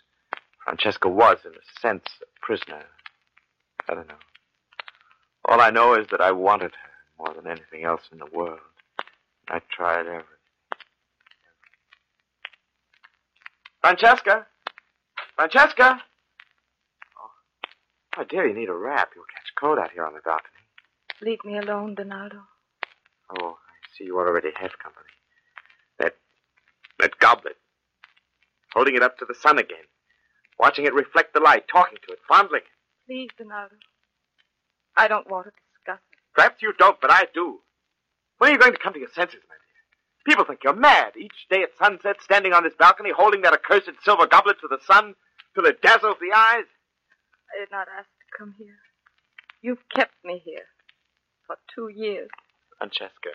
Francesca 0.64 1.08
was, 1.08 1.38
in 1.44 1.52
a 1.52 1.80
sense, 1.80 2.06
a 2.22 2.44
prisoner. 2.44 2.86
I 3.90 3.94
don't 3.94 4.08
know. 4.08 4.14
All 5.46 5.60
I 5.60 5.70
know 5.70 5.94
is 5.94 6.06
that 6.12 6.20
I 6.20 6.30
wanted 6.30 6.70
her 6.70 6.90
more 7.18 7.34
than 7.34 7.50
anything 7.50 7.84
else 7.84 8.02
in 8.12 8.18
the 8.18 8.26
world. 8.32 8.60
I 9.48 9.60
tried 9.68 10.06
everything. 10.06 10.24
Francesca? 13.80 14.46
Francesca? 15.34 16.02
Oh, 17.18 17.30
my 18.16 18.24
dear, 18.24 18.46
you 18.46 18.54
need 18.54 18.68
a 18.68 18.74
wrap. 18.74 19.10
You'll 19.16 19.24
catch 19.24 19.52
cold 19.58 19.80
out 19.80 19.90
here 19.90 20.06
on 20.06 20.14
the 20.14 20.20
balcony. 20.20 20.54
Leave 21.20 21.44
me 21.44 21.58
alone, 21.58 21.96
Donaldo. 21.96 22.42
Oh, 23.40 23.48
I 23.48 23.98
see 23.98 24.04
you 24.04 24.18
already 24.18 24.50
have 24.54 24.78
company. 24.78 25.06
That. 25.98 26.14
that 27.00 27.18
goblet. 27.18 27.56
Holding 28.72 28.94
it 28.94 29.02
up 29.02 29.18
to 29.18 29.24
the 29.24 29.34
sun 29.34 29.58
again. 29.58 29.84
Watching 30.60 30.84
it 30.84 30.94
reflect 30.94 31.34
the 31.34 31.40
light, 31.40 31.64
talking 31.66 31.98
to 32.06 32.12
it, 32.12 32.20
fondling 32.28 32.60
it. 32.60 32.79
Please, 33.10 33.30
Donaldo. 33.36 33.74
I 34.96 35.08
don't 35.08 35.28
want 35.28 35.46
to 35.46 35.50
discuss 35.74 35.98
it. 35.98 36.18
Perhaps 36.32 36.62
you 36.62 36.72
don't, 36.78 37.00
but 37.00 37.10
I 37.10 37.24
do. 37.34 37.58
When 38.38 38.50
are 38.50 38.52
you 38.52 38.58
going 38.60 38.70
to 38.72 38.78
come 38.78 38.92
to 38.92 39.00
your 39.00 39.08
senses, 39.08 39.40
my 39.48 39.56
dear? 39.56 40.24
People 40.32 40.44
think 40.44 40.60
you're 40.62 40.76
mad. 40.76 41.14
Each 41.18 41.34
day 41.50 41.64
at 41.64 41.70
sunset, 41.76 42.18
standing 42.22 42.52
on 42.52 42.62
this 42.62 42.74
balcony, 42.78 43.10
holding 43.10 43.42
that 43.42 43.52
accursed 43.52 43.90
silver 44.04 44.28
goblet 44.28 44.58
to 44.60 44.68
the 44.68 44.78
sun 44.86 45.14
till 45.56 45.64
it 45.64 45.82
dazzles 45.82 46.18
the 46.20 46.32
eyes. 46.32 46.66
I 47.50 47.58
did 47.58 47.72
not 47.72 47.88
ask 47.98 48.06
to 48.06 48.38
come 48.38 48.54
here. 48.56 48.78
You've 49.60 49.82
kept 49.92 50.14
me 50.24 50.40
here 50.44 50.66
for 51.48 51.56
two 51.74 51.88
years. 51.88 52.30
Francesca, 52.78 53.30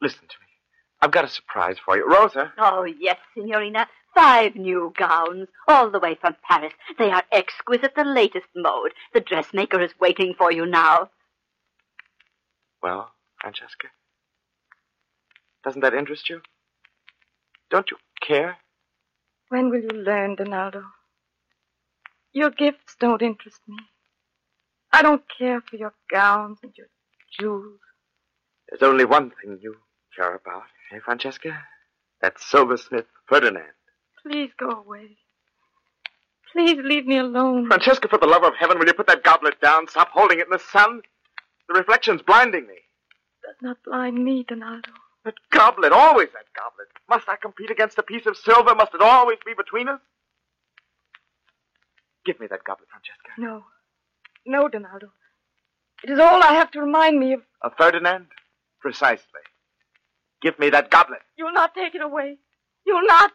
listen 0.00 0.20
to 0.20 0.36
me. 0.40 0.46
I've 1.02 1.10
got 1.10 1.26
a 1.26 1.28
surprise 1.28 1.76
for 1.84 1.98
you. 1.98 2.08
Rosa. 2.10 2.54
Oh, 2.56 2.84
yes, 2.84 3.18
Signorina. 3.36 3.86
Five 4.14 4.56
new 4.56 4.92
gowns, 4.96 5.48
all 5.66 5.90
the 5.90 5.98
way 5.98 6.16
from 6.20 6.36
Paris. 6.48 6.72
They 6.98 7.10
are 7.10 7.24
exquisite, 7.32 7.94
the 7.96 8.04
latest 8.04 8.46
mode. 8.54 8.92
The 9.14 9.20
dressmaker 9.20 9.80
is 9.80 9.92
waiting 10.00 10.34
for 10.36 10.52
you 10.52 10.66
now. 10.66 11.10
Well, 12.82 13.12
Francesca? 13.40 13.88
Doesn't 15.64 15.80
that 15.80 15.94
interest 15.94 16.28
you? 16.28 16.42
Don't 17.70 17.90
you 17.90 17.96
care? 18.20 18.58
When 19.48 19.70
will 19.70 19.80
you 19.80 19.88
learn, 19.88 20.36
Donaldo? 20.36 20.82
Your 22.32 22.50
gifts 22.50 22.96
don't 22.98 23.22
interest 23.22 23.60
me. 23.68 23.76
I 24.92 25.02
don't 25.02 25.22
care 25.38 25.62
for 25.62 25.76
your 25.76 25.94
gowns 26.10 26.58
and 26.62 26.72
your 26.76 26.88
jewels. 27.38 27.80
There's 28.68 28.82
only 28.82 29.04
one 29.04 29.30
thing 29.30 29.58
you 29.62 29.76
care 30.16 30.34
about, 30.34 30.64
eh, 30.90 30.98
Francesca? 31.04 31.64
That 32.20 32.38
silversmith 32.38 33.06
Ferdinand. 33.26 33.72
Please 34.26 34.50
go 34.58 34.70
away. 34.70 35.16
Please 36.52 36.78
leave 36.82 37.06
me 37.06 37.18
alone. 37.18 37.66
Francesca, 37.66 38.08
for 38.08 38.18
the 38.18 38.26
love 38.26 38.44
of 38.44 38.52
heaven, 38.58 38.78
will 38.78 38.86
you 38.86 38.92
put 38.92 39.06
that 39.06 39.24
goblet 39.24 39.60
down? 39.60 39.88
Stop 39.88 40.10
holding 40.10 40.38
it 40.38 40.46
in 40.46 40.52
the 40.52 40.58
sun. 40.58 41.00
The 41.68 41.74
reflection's 41.74 42.22
blinding 42.22 42.66
me. 42.66 42.74
Does 43.42 43.56
not 43.62 43.78
blind 43.84 44.22
me, 44.22 44.44
Donaldo. 44.46 44.90
That 45.24 45.34
goblet, 45.50 45.92
always 45.92 46.28
that 46.34 46.46
goblet. 46.54 46.88
Must 47.08 47.28
I 47.28 47.36
compete 47.36 47.70
against 47.70 47.98
a 47.98 48.02
piece 48.02 48.26
of 48.26 48.36
silver? 48.36 48.74
Must 48.74 48.94
it 48.94 49.00
always 49.00 49.38
be 49.46 49.54
between 49.56 49.88
us? 49.88 50.00
Give 52.26 52.38
me 52.38 52.46
that 52.48 52.64
goblet, 52.64 52.88
Francesca. 52.90 53.30
No. 53.38 53.64
No, 54.44 54.68
Donaldo. 54.68 55.10
It 56.04 56.10
is 56.10 56.18
all 56.18 56.42
I 56.42 56.52
have 56.54 56.70
to 56.72 56.80
remind 56.80 57.18
me 57.18 57.32
of. 57.34 57.40
Of 57.62 57.72
Ferdinand? 57.78 58.26
Precisely. 58.80 59.40
Give 60.42 60.58
me 60.58 60.70
that 60.70 60.90
goblet. 60.90 61.20
You'll 61.36 61.52
not 61.52 61.74
take 61.74 61.94
it 61.94 62.02
away. 62.02 62.38
You'll 62.84 63.06
not. 63.06 63.32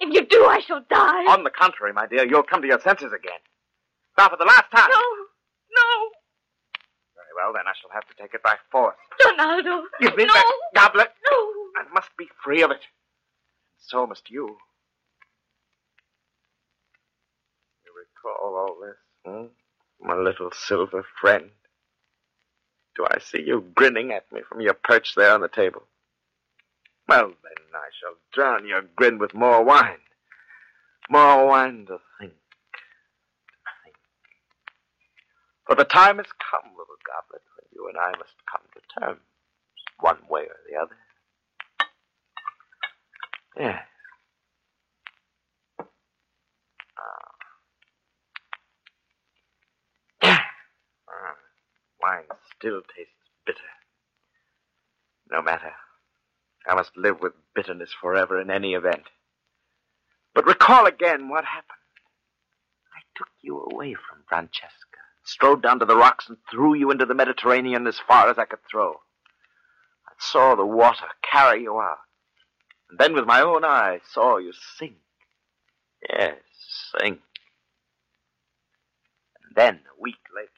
If 0.00 0.12
you 0.14 0.26
do, 0.26 0.44
I 0.44 0.60
shall 0.66 0.82
die. 0.90 1.32
On 1.32 1.44
the 1.44 1.50
contrary, 1.50 1.92
my 1.92 2.06
dear, 2.06 2.26
you'll 2.26 2.42
come 2.42 2.60
to 2.62 2.68
your 2.68 2.80
senses 2.80 3.12
again. 3.12 3.40
Now, 4.18 4.28
for 4.28 4.36
the 4.36 4.44
last 4.44 4.70
time. 4.74 4.88
No. 4.90 5.02
No. 5.76 6.10
Very 7.14 7.32
well, 7.36 7.52
then 7.52 7.66
I 7.66 7.72
shall 7.80 7.90
have 7.92 8.06
to 8.08 8.14
take 8.20 8.34
it 8.34 8.42
by 8.42 8.56
force. 8.70 8.96
Donaldo. 9.18 9.84
Give 10.00 10.16
me 10.16 10.24
no. 10.24 10.32
that 10.32 10.52
goblet. 10.74 11.08
No. 11.30 11.36
I 11.76 11.84
must 11.92 12.10
be 12.18 12.28
free 12.42 12.62
of 12.62 12.70
it. 12.70 12.74
and 12.74 12.82
So 13.78 14.06
must 14.06 14.30
you. 14.30 14.56
You 17.84 17.92
recall 17.96 18.56
all 18.56 18.76
this, 18.80 18.96
hmm? 19.24 20.06
My 20.06 20.14
little 20.14 20.50
silver 20.52 21.04
friend. 21.20 21.50
Do 22.96 23.06
I 23.10 23.18
see 23.18 23.42
you 23.46 23.64
grinning 23.74 24.12
at 24.12 24.30
me 24.32 24.40
from 24.48 24.60
your 24.62 24.72
perch 24.74 25.14
there 25.14 25.32
on 25.32 25.42
the 25.42 25.48
table? 25.48 25.82
Well, 27.08 27.28
then, 27.28 27.64
I 27.72 27.88
shall 28.00 28.16
drown 28.32 28.66
your 28.66 28.82
grin 28.96 29.18
with 29.18 29.34
more 29.34 29.62
wine. 29.62 29.98
More 31.08 31.46
wine 31.46 31.86
to 31.86 31.98
think. 32.18 32.32
To 32.32 33.70
think. 33.84 33.96
For 35.66 35.76
the 35.76 35.84
time 35.84 36.16
has 36.16 36.26
come, 36.50 36.70
little 36.72 36.96
goblet, 37.06 37.42
when 37.56 37.68
you 37.72 37.88
and 37.88 37.96
I 37.96 38.10
must 38.18 38.34
come 38.50 38.62
to 38.74 39.00
terms, 39.00 39.20
one 40.00 40.18
way 40.28 40.42
or 40.42 40.56
the 40.68 40.76
other. 40.80 40.96
Yes. 43.58 43.82
Ah. 46.98 47.34
Ah, 51.08 51.36
Wine 52.02 52.24
still 52.58 52.82
tastes 52.96 53.12
bitter. 53.46 53.58
No 55.30 55.40
matter. 55.40 55.72
I 56.68 56.74
must 56.74 56.96
live 56.96 57.20
with 57.20 57.32
bitterness 57.54 57.90
forever 58.00 58.40
in 58.40 58.50
any 58.50 58.74
event. 58.74 59.04
But 60.34 60.46
recall 60.46 60.86
again 60.86 61.28
what 61.28 61.44
happened. 61.44 61.78
I 62.94 63.00
took 63.16 63.28
you 63.40 63.60
away 63.60 63.94
from 63.94 64.24
Francesca, 64.28 65.00
strode 65.24 65.62
down 65.62 65.78
to 65.78 65.84
the 65.84 65.96
rocks, 65.96 66.28
and 66.28 66.38
threw 66.50 66.74
you 66.74 66.90
into 66.90 67.06
the 67.06 67.14
Mediterranean 67.14 67.86
as 67.86 67.98
far 67.98 68.28
as 68.28 68.38
I 68.38 68.44
could 68.44 68.64
throw. 68.70 69.00
I 70.06 70.12
saw 70.18 70.54
the 70.54 70.66
water 70.66 71.06
carry 71.22 71.62
you 71.62 71.78
out, 71.78 71.98
and 72.90 72.98
then 72.98 73.14
with 73.14 73.26
my 73.26 73.40
own 73.40 73.64
eyes 73.64 74.00
saw 74.12 74.38
you 74.38 74.52
sink. 74.78 74.96
Yes, 76.08 76.36
sink. 76.98 77.20
And 79.42 79.54
then, 79.54 79.80
a 79.96 80.00
week 80.00 80.16
later. 80.34 80.50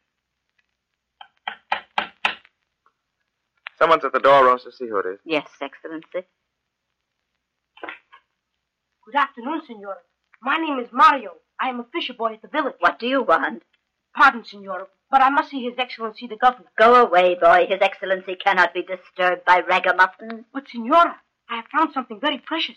Someone's 3.78 4.04
at 4.04 4.12
the 4.12 4.18
door, 4.18 4.44
Rosa. 4.44 4.72
See 4.72 4.88
who 4.88 4.98
it 4.98 5.06
is. 5.06 5.18
Yes, 5.24 5.48
Excellency. 5.60 6.26
Good 9.04 9.14
afternoon, 9.14 9.62
Senora. 9.66 9.98
My 10.42 10.56
name 10.56 10.78
is 10.80 10.88
Mario. 10.92 11.32
I 11.60 11.68
am 11.68 11.80
a 11.80 11.86
fisher 11.92 12.12
boy 12.12 12.34
at 12.34 12.42
the 12.42 12.48
village. 12.48 12.74
What 12.80 12.98
do 12.98 13.06
you 13.06 13.22
want? 13.22 13.62
Pardon, 14.14 14.44
Senora, 14.44 14.86
but 15.10 15.22
I 15.22 15.30
must 15.30 15.50
see 15.50 15.62
His 15.62 15.78
Excellency 15.78 16.26
the 16.26 16.36
Governor. 16.36 16.68
Go 16.76 16.94
away, 17.06 17.36
boy. 17.40 17.66
His 17.68 17.80
Excellency 17.80 18.34
cannot 18.34 18.74
be 18.74 18.82
disturbed 18.82 19.44
by 19.44 19.60
ragamuffins. 19.60 20.44
But, 20.52 20.68
Senora, 20.68 21.20
I 21.48 21.56
have 21.56 21.66
found 21.72 21.92
something 21.92 22.20
very 22.20 22.38
precious. 22.38 22.76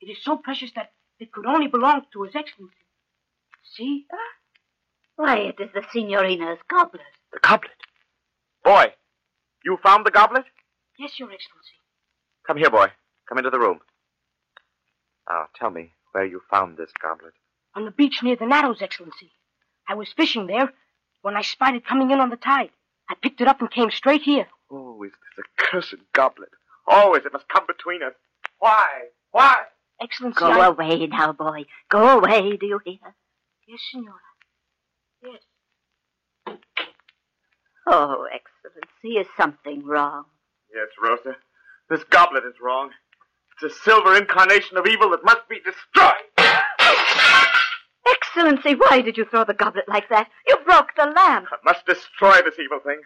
It 0.00 0.10
is 0.10 0.18
so 0.22 0.36
precious 0.36 0.72
that 0.74 0.90
it 1.20 1.30
could 1.32 1.46
only 1.46 1.68
belong 1.68 2.02
to 2.12 2.22
His 2.24 2.34
Excellency. 2.34 2.74
See? 3.76 4.06
Why, 5.16 5.36
it 5.36 5.60
is 5.60 5.70
the 5.72 5.82
Signorina's 5.92 6.58
goblet. 6.68 7.02
The 7.32 7.38
goblet. 7.40 7.70
Boy, 8.64 8.94
you 9.64 9.78
found 9.82 10.06
the 10.06 10.10
goblet? 10.10 10.44
Yes, 10.98 11.18
Your 11.18 11.30
Excellency. 11.30 11.72
Come 12.46 12.56
here, 12.56 12.70
boy. 12.70 12.88
Come 13.28 13.38
into 13.38 13.50
the 13.50 13.58
room. 13.58 13.80
Now, 15.28 15.46
tell 15.54 15.70
me 15.70 15.92
where 16.12 16.24
you 16.24 16.42
found 16.50 16.76
this 16.76 16.90
goblet. 17.00 17.32
On 17.74 17.84
the 17.84 17.90
beach 17.90 18.22
near 18.22 18.36
the 18.36 18.46
Narrows, 18.46 18.82
Excellency. 18.82 19.32
I 19.88 19.94
was 19.94 20.12
fishing 20.16 20.46
there 20.46 20.72
when 21.22 21.36
I 21.36 21.42
spied 21.42 21.74
it 21.74 21.86
coming 21.86 22.10
in 22.10 22.20
on 22.20 22.30
the 22.30 22.36
tide. 22.36 22.70
I 23.08 23.14
picked 23.20 23.40
it 23.40 23.48
up 23.48 23.60
and 23.60 23.70
came 23.70 23.90
straight 23.90 24.22
here. 24.22 24.46
Always 24.70 25.12
this 25.12 25.44
accursed 25.58 26.02
goblet. 26.12 26.50
Always 26.86 27.24
it 27.24 27.32
must 27.32 27.48
come 27.48 27.64
between 27.66 28.02
us. 28.02 28.14
Why? 28.58 28.86
Why? 29.30 29.56
Excellency, 30.00 30.40
Go 30.40 30.50
I... 30.50 30.66
away 30.66 31.06
now, 31.06 31.32
boy. 31.32 31.64
Go 31.88 32.18
away, 32.18 32.56
do 32.56 32.66
you 32.66 32.80
hear? 32.84 33.14
Yes, 33.66 33.80
Senora. 33.92 34.14
Yes. 35.22 35.40
Oh, 37.86 38.26
Excellency, 38.32 39.18
is 39.18 39.26
something 39.36 39.84
wrong? 39.84 40.24
Yes, 40.74 40.88
Rosa. 41.02 41.36
This 41.90 42.04
goblet 42.04 42.44
is 42.44 42.54
wrong. 42.62 42.90
It's 43.60 43.74
a 43.74 43.78
silver 43.84 44.16
incarnation 44.16 44.76
of 44.76 44.86
evil 44.86 45.10
that 45.10 45.24
must 45.24 45.48
be 45.48 45.58
destroyed. 45.58 46.12
Excellency, 48.06 48.74
why 48.74 49.02
did 49.02 49.16
you 49.16 49.24
throw 49.24 49.44
the 49.44 49.54
goblet 49.54 49.84
like 49.88 50.08
that? 50.08 50.28
You 50.46 50.56
broke 50.64 50.88
the 50.96 51.06
lamp. 51.06 51.46
I 51.52 51.56
must 51.64 51.84
destroy 51.86 52.40
this 52.42 52.58
evil 52.58 52.80
thing. 52.84 53.00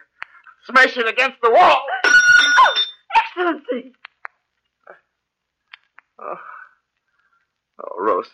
Smash 0.65 0.97
it 0.97 1.07
against 1.07 1.37
the 1.41 1.51
wall. 1.51 1.81
Oh, 2.05 2.73
Excellency! 3.17 3.93
Oh, 6.19 6.39
oh 7.83 8.01
Rose. 8.03 8.29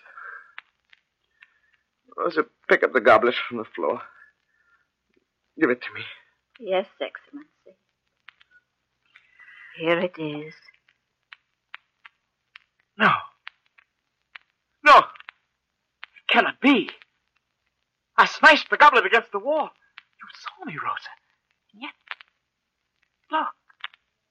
Rosa, 2.16 2.46
pick 2.70 2.84
up 2.84 2.94
the 2.94 3.02
goblet 3.02 3.36
from 3.48 3.58
the 3.58 3.66
floor. 3.76 4.02
Give 5.60 5.70
it 5.70 5.82
to 5.82 5.94
me. 5.94 6.02
Yes, 6.66 6.86
Excellency. 7.02 7.78
Here 9.78 10.00
it 10.00 10.16
is. 10.18 10.54
No. 12.98 13.10
No. 14.86 14.98
It 15.00 16.32
cannot 16.32 16.62
be. 16.62 16.90
I 18.18 18.28
smashed 18.28 18.70
the 18.70 18.78
goblet 18.78 19.06
against 19.06 19.34
the 19.34 19.40
wall. 19.40 19.72
You 20.22 20.28
saw 20.40 20.66
me, 20.66 20.78
Rosa. 20.82 21.10
And 21.74 21.82
yet, 21.82 21.92
look. 23.30 23.48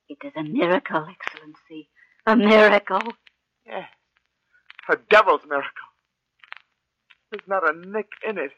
It 0.09 0.25
is 0.25 0.33
a 0.35 0.43
miracle, 0.43 1.05
Excellency. 1.07 1.89
A 2.25 2.35
miracle. 2.35 3.13
Yes. 3.63 3.89
A 4.89 4.95
devil's 5.07 5.41
miracle. 5.47 5.69
There's 7.29 7.47
not 7.47 7.69
a 7.69 7.77
nick 7.77 8.09
in 8.27 8.39
it. 8.39 8.53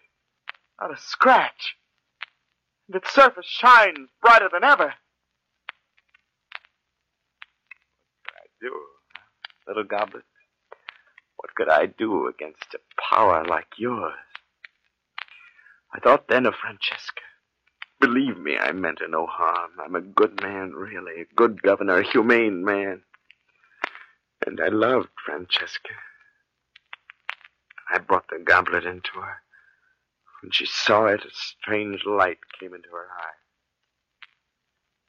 Not 0.80 0.94
a 0.94 0.98
scratch. 0.98 1.76
Its 2.94 3.14
surface 3.14 3.48
shines 3.48 4.10
brighter 4.22 4.50
than 4.52 4.64
ever. 4.64 4.94
What 8.14 8.24
could 8.26 8.36
I 8.38 8.48
do, 8.62 8.82
little 9.68 9.84
goblet? 9.84 10.24
What 11.38 11.56
could 11.56 11.70
I 11.70 11.88
do 11.88 12.28
against 12.28 12.74
a 12.74 12.80
power 13.02 13.44
like 13.46 13.68
yours? 13.78 14.14
I 15.94 16.00
thought 16.00 16.28
then 16.28 16.46
of 16.46 16.56
Francesca. 16.56 17.22
Believe 18.00 18.38
me, 18.38 18.58
I 18.58 18.72
meant 18.72 19.00
her 19.00 19.08
no 19.08 19.26
harm. 19.26 19.72
I'm 19.84 19.96
a 19.96 20.02
good 20.02 20.42
man, 20.42 20.74
really. 20.74 21.22
A 21.22 21.36
good 21.36 21.62
governor, 21.62 22.00
a 22.00 22.04
humane 22.04 22.64
man. 22.64 23.02
And 24.46 24.60
I 24.62 24.68
loved 24.68 25.10
Francesca. 25.26 25.94
I 27.92 27.98
brought 28.00 28.28
the 28.30 28.40
goblet 28.44 28.86
into 28.86 29.12
her. 29.22 29.42
When 30.46 30.52
she 30.52 30.68
saw 30.68 31.08
it, 31.08 31.22
a 31.26 31.30
strange 31.34 32.06
light 32.06 32.38
came 32.60 32.76
into 32.76 32.90
her 32.90 33.08
eye. 33.18 33.34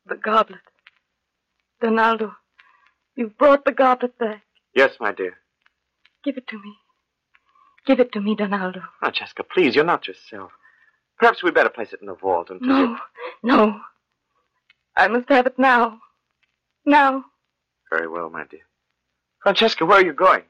The 0.06 0.14
goblet. 0.16 0.60
Donaldo, 1.82 2.32
you've 3.16 3.36
brought 3.36 3.66
the 3.66 3.72
goblet 3.72 4.16
back. 4.18 4.44
Yes, 4.74 4.92
my 4.98 5.12
dear. 5.12 5.34
Give 6.24 6.38
it 6.38 6.48
to 6.48 6.56
me. 6.56 6.76
Give 7.86 8.00
it 8.00 8.12
to 8.12 8.20
me, 8.22 8.34
Donaldo. 8.34 8.80
Ah, 8.80 8.88
Francesca, 9.00 9.42
please, 9.44 9.74
you're 9.76 9.84
not 9.84 10.08
yourself. 10.08 10.52
Perhaps 11.18 11.42
we'd 11.42 11.52
better 11.52 11.68
place 11.68 11.92
it 11.92 12.00
in 12.00 12.06
the 12.06 12.14
vault 12.14 12.48
until 12.48 12.68
No, 12.68 12.80
you... 12.80 12.96
no. 13.42 13.80
I 14.96 15.06
must 15.08 15.28
have 15.28 15.44
it 15.46 15.58
now. 15.58 15.98
Now. 16.86 17.26
Very 17.90 18.08
well, 18.08 18.30
my 18.30 18.44
dear. 18.50 18.64
Francesca, 19.42 19.84
where 19.84 19.98
are 19.98 20.04
you 20.06 20.14
going? 20.14 20.44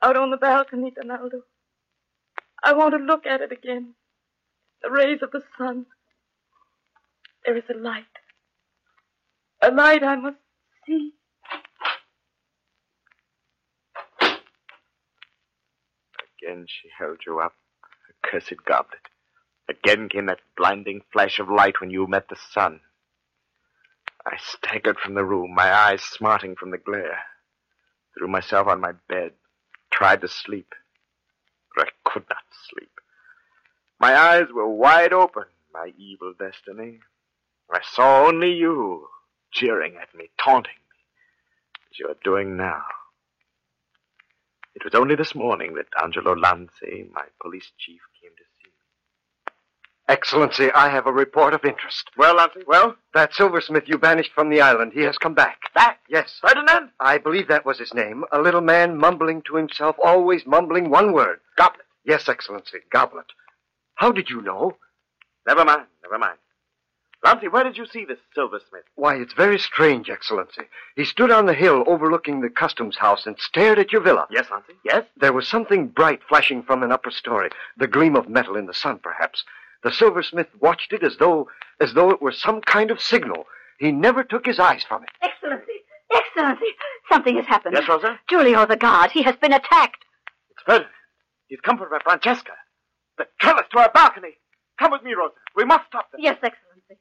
Out 0.00 0.16
on 0.16 0.30
the 0.30 0.36
balcony, 0.36 0.92
Donaldo. 0.92 1.42
I 2.62 2.72
want 2.74 2.92
to 2.94 2.98
look 2.98 3.26
at 3.26 3.40
it 3.40 3.50
again. 3.50 3.94
The 4.82 4.90
rays 4.90 5.22
of 5.22 5.30
the 5.32 5.42
sun. 5.56 5.86
There 7.44 7.56
is 7.56 7.64
a 7.70 7.78
light. 7.78 8.04
A 9.62 9.70
light 9.70 10.02
I 10.02 10.16
must 10.16 10.36
see. 10.86 11.12
Again 16.40 16.66
she 16.68 16.88
held 16.96 17.18
you 17.26 17.40
up. 17.40 17.54
Accursed 18.24 18.64
goblet. 18.66 19.00
Again 19.68 20.08
came 20.08 20.26
that 20.26 20.40
blinding 20.56 21.02
flash 21.12 21.38
of 21.38 21.50
light 21.50 21.80
when 21.80 21.90
you 21.90 22.06
met 22.06 22.28
the 22.28 22.36
sun. 22.52 22.80
I 24.26 24.36
staggered 24.38 24.98
from 24.98 25.14
the 25.14 25.24
room, 25.24 25.54
my 25.54 25.72
eyes 25.72 26.02
smarting 26.02 26.54
from 26.54 26.70
the 26.70 26.78
glare. 26.78 27.20
Threw 28.16 28.28
myself 28.28 28.66
on 28.68 28.80
my 28.80 28.92
bed, 29.08 29.32
tried 29.92 30.20
to 30.22 30.28
sleep, 30.28 30.74
but 31.74 31.88
I 31.88 31.90
could 32.04 32.24
not 32.28 32.42
sleep. 32.70 32.97
My 34.00 34.14
eyes 34.16 34.46
were 34.54 34.68
wide 34.68 35.12
open, 35.12 35.44
my 35.72 35.92
evil 35.98 36.32
destiny. 36.38 37.00
I 37.70 37.80
saw 37.82 38.26
only 38.26 38.52
you, 38.52 39.08
jeering 39.52 39.96
at 40.00 40.14
me, 40.14 40.30
taunting 40.42 40.72
me, 40.72 40.98
as 41.90 41.98
you 41.98 42.06
are 42.08 42.16
doing 42.22 42.56
now. 42.56 42.84
It 44.74 44.84
was 44.84 44.94
only 44.94 45.16
this 45.16 45.34
morning 45.34 45.74
that 45.74 45.86
Angelo 46.00 46.34
Lanzi, 46.36 47.10
my 47.12 47.24
police 47.42 47.72
chief, 47.76 48.00
came 48.22 48.30
to 48.30 48.44
see 48.62 48.68
me. 48.68 49.54
Excellency, 50.08 50.70
I 50.72 50.88
have 50.90 51.06
a 51.06 51.12
report 51.12 51.52
of 51.52 51.64
interest. 51.64 52.10
Well, 52.16 52.36
Lanzi, 52.36 52.64
well? 52.68 52.94
That 53.12 53.34
silversmith 53.34 53.88
you 53.88 53.98
banished 53.98 54.30
from 54.32 54.48
the 54.48 54.60
island, 54.60 54.92
he 54.94 55.02
has 55.02 55.18
come 55.18 55.34
back. 55.34 55.58
Back? 55.74 55.98
Yes. 56.08 56.38
Ferdinand? 56.40 56.90
I 57.00 57.18
believe 57.18 57.48
that 57.48 57.66
was 57.66 57.80
his 57.80 57.92
name. 57.92 58.24
A 58.30 58.40
little 58.40 58.60
man 58.60 58.96
mumbling 58.96 59.42
to 59.42 59.56
himself, 59.56 59.96
always 60.02 60.46
mumbling 60.46 60.88
one 60.88 61.12
word. 61.12 61.40
Goblet. 61.56 61.84
Yes, 62.04 62.28
Excellency, 62.28 62.78
goblet. 62.90 63.26
How 63.98 64.12
did 64.12 64.30
you 64.30 64.40
know? 64.40 64.76
Never 65.46 65.64
mind, 65.64 65.86
never 66.04 66.18
mind. 66.18 66.38
Lanzi, 67.24 67.50
where 67.50 67.64
did 67.64 67.76
you 67.76 67.84
see 67.84 68.04
this 68.04 68.20
silversmith? 68.32 68.84
Why, 68.94 69.16
it's 69.16 69.32
very 69.32 69.58
strange, 69.58 70.08
Excellency. 70.08 70.62
He 70.94 71.04
stood 71.04 71.32
on 71.32 71.46
the 71.46 71.52
hill 71.54 71.82
overlooking 71.88 72.40
the 72.40 72.48
customs 72.48 72.96
house 72.96 73.26
and 73.26 73.36
stared 73.40 73.80
at 73.80 73.90
your 73.90 74.00
villa. 74.00 74.28
Yes, 74.30 74.46
Lanzi, 74.52 74.76
yes? 74.84 75.04
There 75.16 75.32
was 75.32 75.48
something 75.48 75.88
bright 75.88 76.20
flashing 76.28 76.62
from 76.62 76.84
an 76.84 76.92
upper 76.92 77.10
story, 77.10 77.50
the 77.76 77.88
gleam 77.88 78.14
of 78.14 78.28
metal 78.28 78.56
in 78.56 78.66
the 78.66 78.74
sun, 78.74 79.00
perhaps. 79.02 79.42
The 79.82 79.90
silversmith 79.90 80.46
watched 80.60 80.92
it 80.92 81.02
as 81.02 81.16
though 81.16 81.48
as 81.80 81.94
though 81.94 82.10
it 82.10 82.22
were 82.22 82.32
some 82.32 82.60
kind 82.60 82.92
of 82.92 83.00
signal. 83.00 83.46
He 83.80 83.90
never 83.90 84.22
took 84.22 84.46
his 84.46 84.60
eyes 84.60 84.84
from 84.84 85.02
it. 85.02 85.08
Excellency! 85.20 85.72
Excellency! 86.14 86.66
Something 87.10 87.36
has 87.36 87.46
happened. 87.46 87.74
Yes, 87.74 87.88
Rosa? 87.88 88.20
Giulio 88.28 88.64
the 88.64 88.76
guard. 88.76 89.10
He 89.10 89.22
has 89.22 89.34
been 89.36 89.52
attacked. 89.52 90.04
It's 90.50 90.62
Ferdinand. 90.64 90.92
He's 91.48 91.60
come 91.60 91.78
for 91.78 91.88
Francesca. 92.04 92.52
The 93.18 93.26
trellis 93.40 93.66
to 93.72 93.78
our 93.80 93.90
balcony. 93.92 94.36
Come 94.78 94.92
with 94.92 95.02
me, 95.02 95.12
Rosa. 95.14 95.34
We 95.56 95.64
must 95.64 95.86
stop 95.88 96.10
them. 96.12 96.20
Yes, 96.22 96.38
Excellency. 96.42 96.96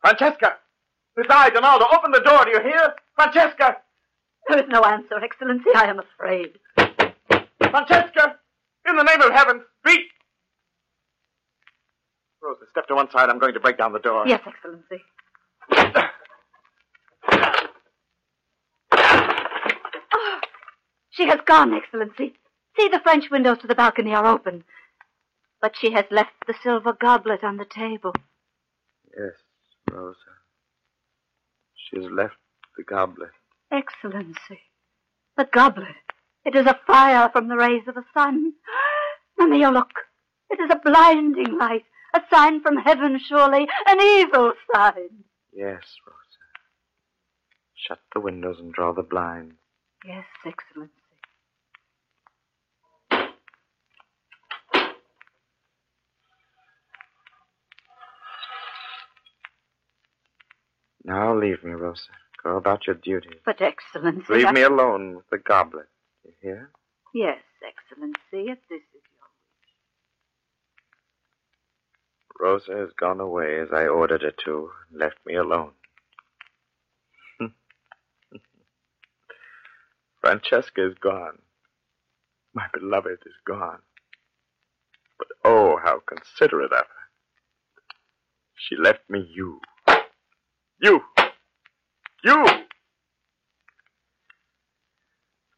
Francesca! 0.00 0.56
It's 1.16 1.28
I, 1.30 1.50
Donaldo. 1.50 1.86
Open 1.92 2.10
the 2.10 2.20
door, 2.20 2.44
do 2.44 2.50
you 2.50 2.60
hear? 2.60 2.94
Francesca! 3.14 3.76
There 4.48 4.58
is 4.58 4.68
no 4.68 4.82
answer, 4.82 5.22
Excellency. 5.22 5.70
I 5.76 5.84
am 5.84 6.00
afraid. 6.00 6.58
Francesca! 7.70 8.36
In 8.88 8.96
the 8.96 9.04
name 9.04 9.22
of 9.22 9.32
heaven, 9.32 9.62
speak! 9.86 10.06
Rosa, 12.42 12.64
step 12.72 12.88
to 12.88 12.96
one 12.96 13.08
side. 13.12 13.28
I'm 13.28 13.38
going 13.38 13.54
to 13.54 13.60
break 13.60 13.78
down 13.78 13.92
the 13.92 14.00
door. 14.00 14.26
Yes, 14.26 14.40
Excellency. 14.44 15.04
Oh, 18.94 20.40
she 21.12 21.26
has 21.28 21.40
gone, 21.46 21.74
Excellency. 21.74 22.34
See, 22.78 22.88
the 22.88 23.00
French 23.00 23.30
windows 23.30 23.58
to 23.58 23.66
the 23.66 23.74
balcony 23.74 24.14
are 24.14 24.26
open. 24.26 24.64
But 25.60 25.74
she 25.78 25.92
has 25.92 26.06
left 26.10 26.32
the 26.46 26.54
silver 26.62 26.94
goblet 26.94 27.44
on 27.44 27.58
the 27.58 27.66
table. 27.66 28.14
Yes, 29.16 29.34
Rosa. 29.90 30.16
She 31.76 32.00
has 32.00 32.10
left 32.10 32.36
the 32.76 32.82
goblet. 32.82 33.30
Excellency. 33.70 34.60
The 35.36 35.44
goblet. 35.44 35.86
It 36.44 36.56
is 36.56 36.66
a 36.66 36.80
fire 36.86 37.28
from 37.30 37.48
the 37.48 37.56
rays 37.56 37.86
of 37.86 37.94
the 37.94 38.04
sun. 38.14 38.54
Mamma, 39.38 39.70
look. 39.70 39.92
It 40.50 40.60
is 40.60 40.70
a 40.70 40.80
blinding 40.82 41.58
light. 41.58 41.84
A 42.14 42.22
sign 42.30 42.62
from 42.62 42.76
heaven, 42.76 43.18
surely. 43.18 43.68
An 43.86 44.00
evil 44.00 44.52
sign. 44.74 45.24
Yes, 45.52 45.82
Rosa. 46.06 46.42
Shut 47.74 48.00
the 48.14 48.20
windows 48.20 48.56
and 48.58 48.72
draw 48.72 48.92
the 48.92 49.02
blinds. 49.02 49.54
Yes, 50.04 50.24
Excellency. 50.44 51.01
Now 61.04 61.34
leave 61.38 61.62
me, 61.64 61.72
Rosa. 61.72 62.02
Go 62.42 62.56
about 62.56 62.86
your 62.86 62.96
duties. 62.96 63.40
But, 63.44 63.60
Excellency. 63.60 64.32
Leave 64.32 64.46
I- 64.46 64.52
me 64.52 64.62
alone 64.62 65.16
with 65.16 65.28
the 65.30 65.38
goblet. 65.38 65.86
You 66.24 66.32
hear? 66.40 66.70
Yes, 67.14 67.38
Excellency, 67.66 68.50
if 68.50 68.58
this 68.68 68.80
is 68.94 69.02
your. 69.18 69.28
Rosa 72.40 72.72
has 72.76 72.90
gone 72.98 73.20
away 73.20 73.60
as 73.60 73.68
I 73.72 73.86
ordered 73.86 74.22
her 74.22 74.32
to, 74.44 74.70
and 74.90 75.00
left 75.00 75.18
me 75.26 75.34
alone. 75.36 75.72
Francesca 80.20 80.86
is 80.88 80.94
gone. 81.00 81.38
My 82.54 82.66
beloved 82.72 83.18
is 83.26 83.34
gone. 83.46 83.80
But 85.18 85.28
oh, 85.44 85.78
how 85.82 86.00
considerate 86.06 86.72
of 86.72 86.78
her. 86.86 87.10
She 88.56 88.76
left 88.76 89.08
me 89.08 89.20
you. 89.34 89.60
You! 90.82 91.00
You! 92.24 92.44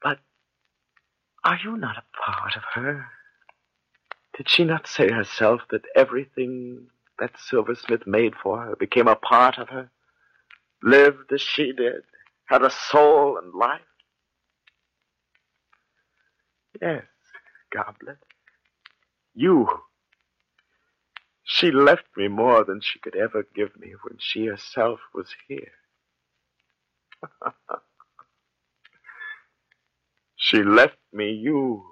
But 0.02 0.18
Are 1.42 1.58
you 1.64 1.78
not 1.78 1.96
a 1.96 2.04
part 2.24 2.56
of 2.56 2.62
her? 2.74 3.06
Did 4.36 4.50
she 4.50 4.64
not 4.64 4.86
say 4.86 5.10
herself 5.10 5.62
that 5.70 5.86
everything 5.96 6.88
that 7.18 7.30
silversmith 7.38 8.06
made 8.06 8.34
for 8.36 8.60
her 8.60 8.76
became 8.76 9.08
a 9.08 9.16
part 9.16 9.58
of 9.58 9.70
her? 9.70 9.90
Lived 10.82 11.32
as 11.32 11.40
she 11.40 11.72
did, 11.72 12.02
had 12.44 12.62
a 12.62 12.70
soul 12.70 13.38
and 13.38 13.54
life? 13.54 13.80
Yes, 16.82 17.04
Goblet. 17.72 18.18
You. 19.34 19.68
She 21.44 21.70
left 21.70 22.06
me 22.16 22.28
more 22.28 22.64
than 22.64 22.80
she 22.80 22.98
could 22.98 23.14
ever 23.16 23.46
give 23.54 23.78
me 23.78 23.92
when 24.02 24.16
she 24.18 24.46
herself 24.46 24.98
was 25.14 25.28
here. 25.46 25.72
she 30.36 30.62
left 30.62 30.96
me 31.12 31.30
you. 31.32 31.84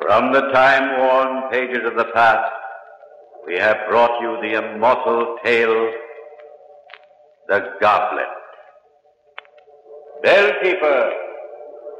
From 0.00 0.32
the 0.32 0.42
time-worn 0.52 1.50
pages 1.50 1.84
of 1.84 1.96
the 1.96 2.10
past, 2.14 2.52
we 3.46 3.54
have 3.54 3.76
brought 3.88 4.20
you 4.20 4.38
the 4.42 4.54
immortal 4.58 5.38
tale, 5.42 5.92
The 7.48 7.72
Goblet. 7.80 8.45
Bellkeeper, 10.26 11.12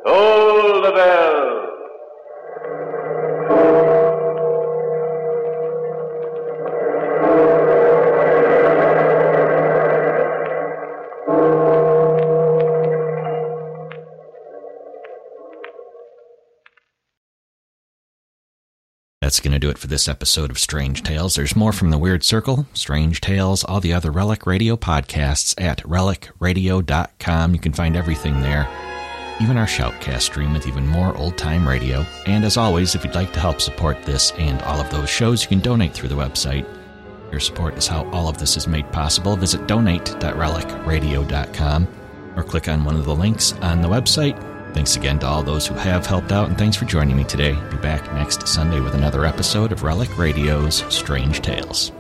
toll 0.05 0.83
the 0.83 0.91
bell. 0.91 1.76
Going 19.47 19.53
to 19.53 19.65
do 19.65 19.71
it 19.71 19.79
for 19.79 19.87
this 19.87 20.09
episode 20.09 20.51
of 20.51 20.59
Strange 20.59 21.05
Tales. 21.05 21.37
There's 21.37 21.55
more 21.55 21.73
from 21.73 21.91
the 21.91 21.99
Weird 21.99 22.25
Circle, 22.25 22.67
Strange 22.73 23.21
Tales, 23.21 23.63
all 23.63 23.79
the 23.79 23.93
other 23.93 24.11
Relic 24.11 24.45
Radio 24.45 24.77
podcasts 24.77 25.55
at 25.63 25.85
relicradio.com. 25.85 27.55
You 27.55 27.61
can 27.61 27.73
find 27.73 27.95
everything 27.95 28.41
there, 28.41 28.69
even 29.41 29.57
our 29.57 29.67
Shoutcast 29.67 30.23
stream 30.23 30.53
with 30.53 30.67
even 30.67 30.89
more 30.89 31.17
old 31.17 31.39
time 31.39 31.69
radio. 31.69 32.05
And 32.27 32.45
as 32.45 32.57
always, 32.57 32.97
if 32.97 33.05
you'd 33.05 33.15
like 33.15 33.33
to 33.35 33.41
help 33.41 33.61
support 33.61 34.03
this 34.03 34.33
and 34.33 34.61
all 34.63 34.81
of 34.81 34.91
those 34.91 35.09
shows, 35.09 35.43
you 35.43 35.49
can 35.49 35.61
donate 35.61 35.95
through 35.95 36.09
the 36.09 36.17
website. 36.17 36.67
Your 37.31 37.39
support 37.39 37.79
is 37.79 37.87
how 37.87 38.05
all 38.11 38.29
of 38.29 38.39
this 38.39 38.57
is 38.57 38.67
made 38.67 38.91
possible. 38.91 39.37
Visit 39.37 39.69
donate.relicradio.com 39.69 41.89
or 42.35 42.43
click 42.43 42.67
on 42.67 42.85
one 42.85 42.97
of 42.97 43.05
the 43.05 43.15
links 43.15 43.53
on 43.53 43.81
the 43.81 43.89
website 43.89 44.56
Thanks 44.75 44.97
again 44.97 45.19
to 45.21 45.27
all 45.27 45.43
those 45.43 45.67
who 45.67 45.75
have 45.75 46.07
helped 46.07 46.33
out, 46.33 46.49
and 46.49 46.59
thanks 46.59 46.77
for 46.77 46.85
joining 46.85 47.17
me 47.17 47.25
today. 47.25 47.55
Be 47.71 47.77
back 47.79 48.13
next 48.13 48.47
Sunday 48.47 48.81
with 48.81 48.95
another 48.95 49.25
episode 49.25 49.73
of 49.73 49.83
Relic 49.83 50.17
Radio's 50.19 50.85
Strange 50.95 51.41
Tales. 51.41 51.93